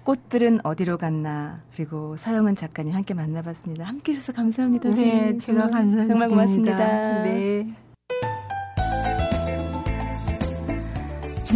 [0.04, 3.84] 꽃들은 어디로 갔나 그리고 서영은 작가님 함께 만나봤습니다.
[3.84, 4.88] 함께 해주셔서 감사합니다.
[4.90, 5.24] 선생님.
[5.32, 6.06] 네, 제가 감사합니다.
[6.06, 6.76] 정말 고맙습니다.
[7.22, 7.74] 네.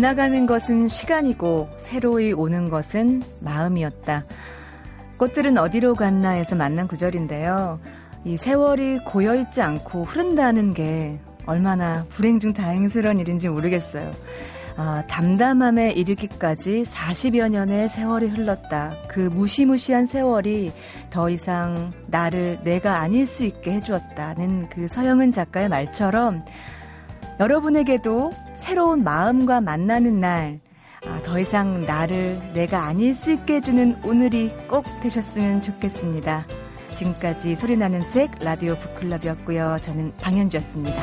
[0.01, 4.25] 지나가는 것은 시간이고 새로이 오는 것은 마음이었다.
[5.19, 7.79] 꽃들은 어디로 갔나 해서 만난 구절인데요.
[8.25, 14.11] 이 세월이 고여 있지 않고 흐른다는 게 얼마나 불행 중 다행스러운 일인지 모르겠어요.
[14.79, 18.95] 아, 담담함에 이르기까지 40여 년의 세월이 흘렀다.
[19.07, 20.73] 그 무시무시한 세월이
[21.11, 26.43] 더 이상 나를 내가 아닐 수 있게 해주었다는 그 서영은 작가의 말처럼
[27.41, 30.61] 여러분에게도 새로운 마음과 만나는 날,
[31.07, 36.45] 아, 더 이상 나를 내가 아닐 수 있게 해주는 오늘이 꼭 되셨으면 좋겠습니다.
[36.97, 39.79] 지금까지 소리나는 책 라디오 북클럽이었고요.
[39.81, 41.03] 저는 방현주였습니다.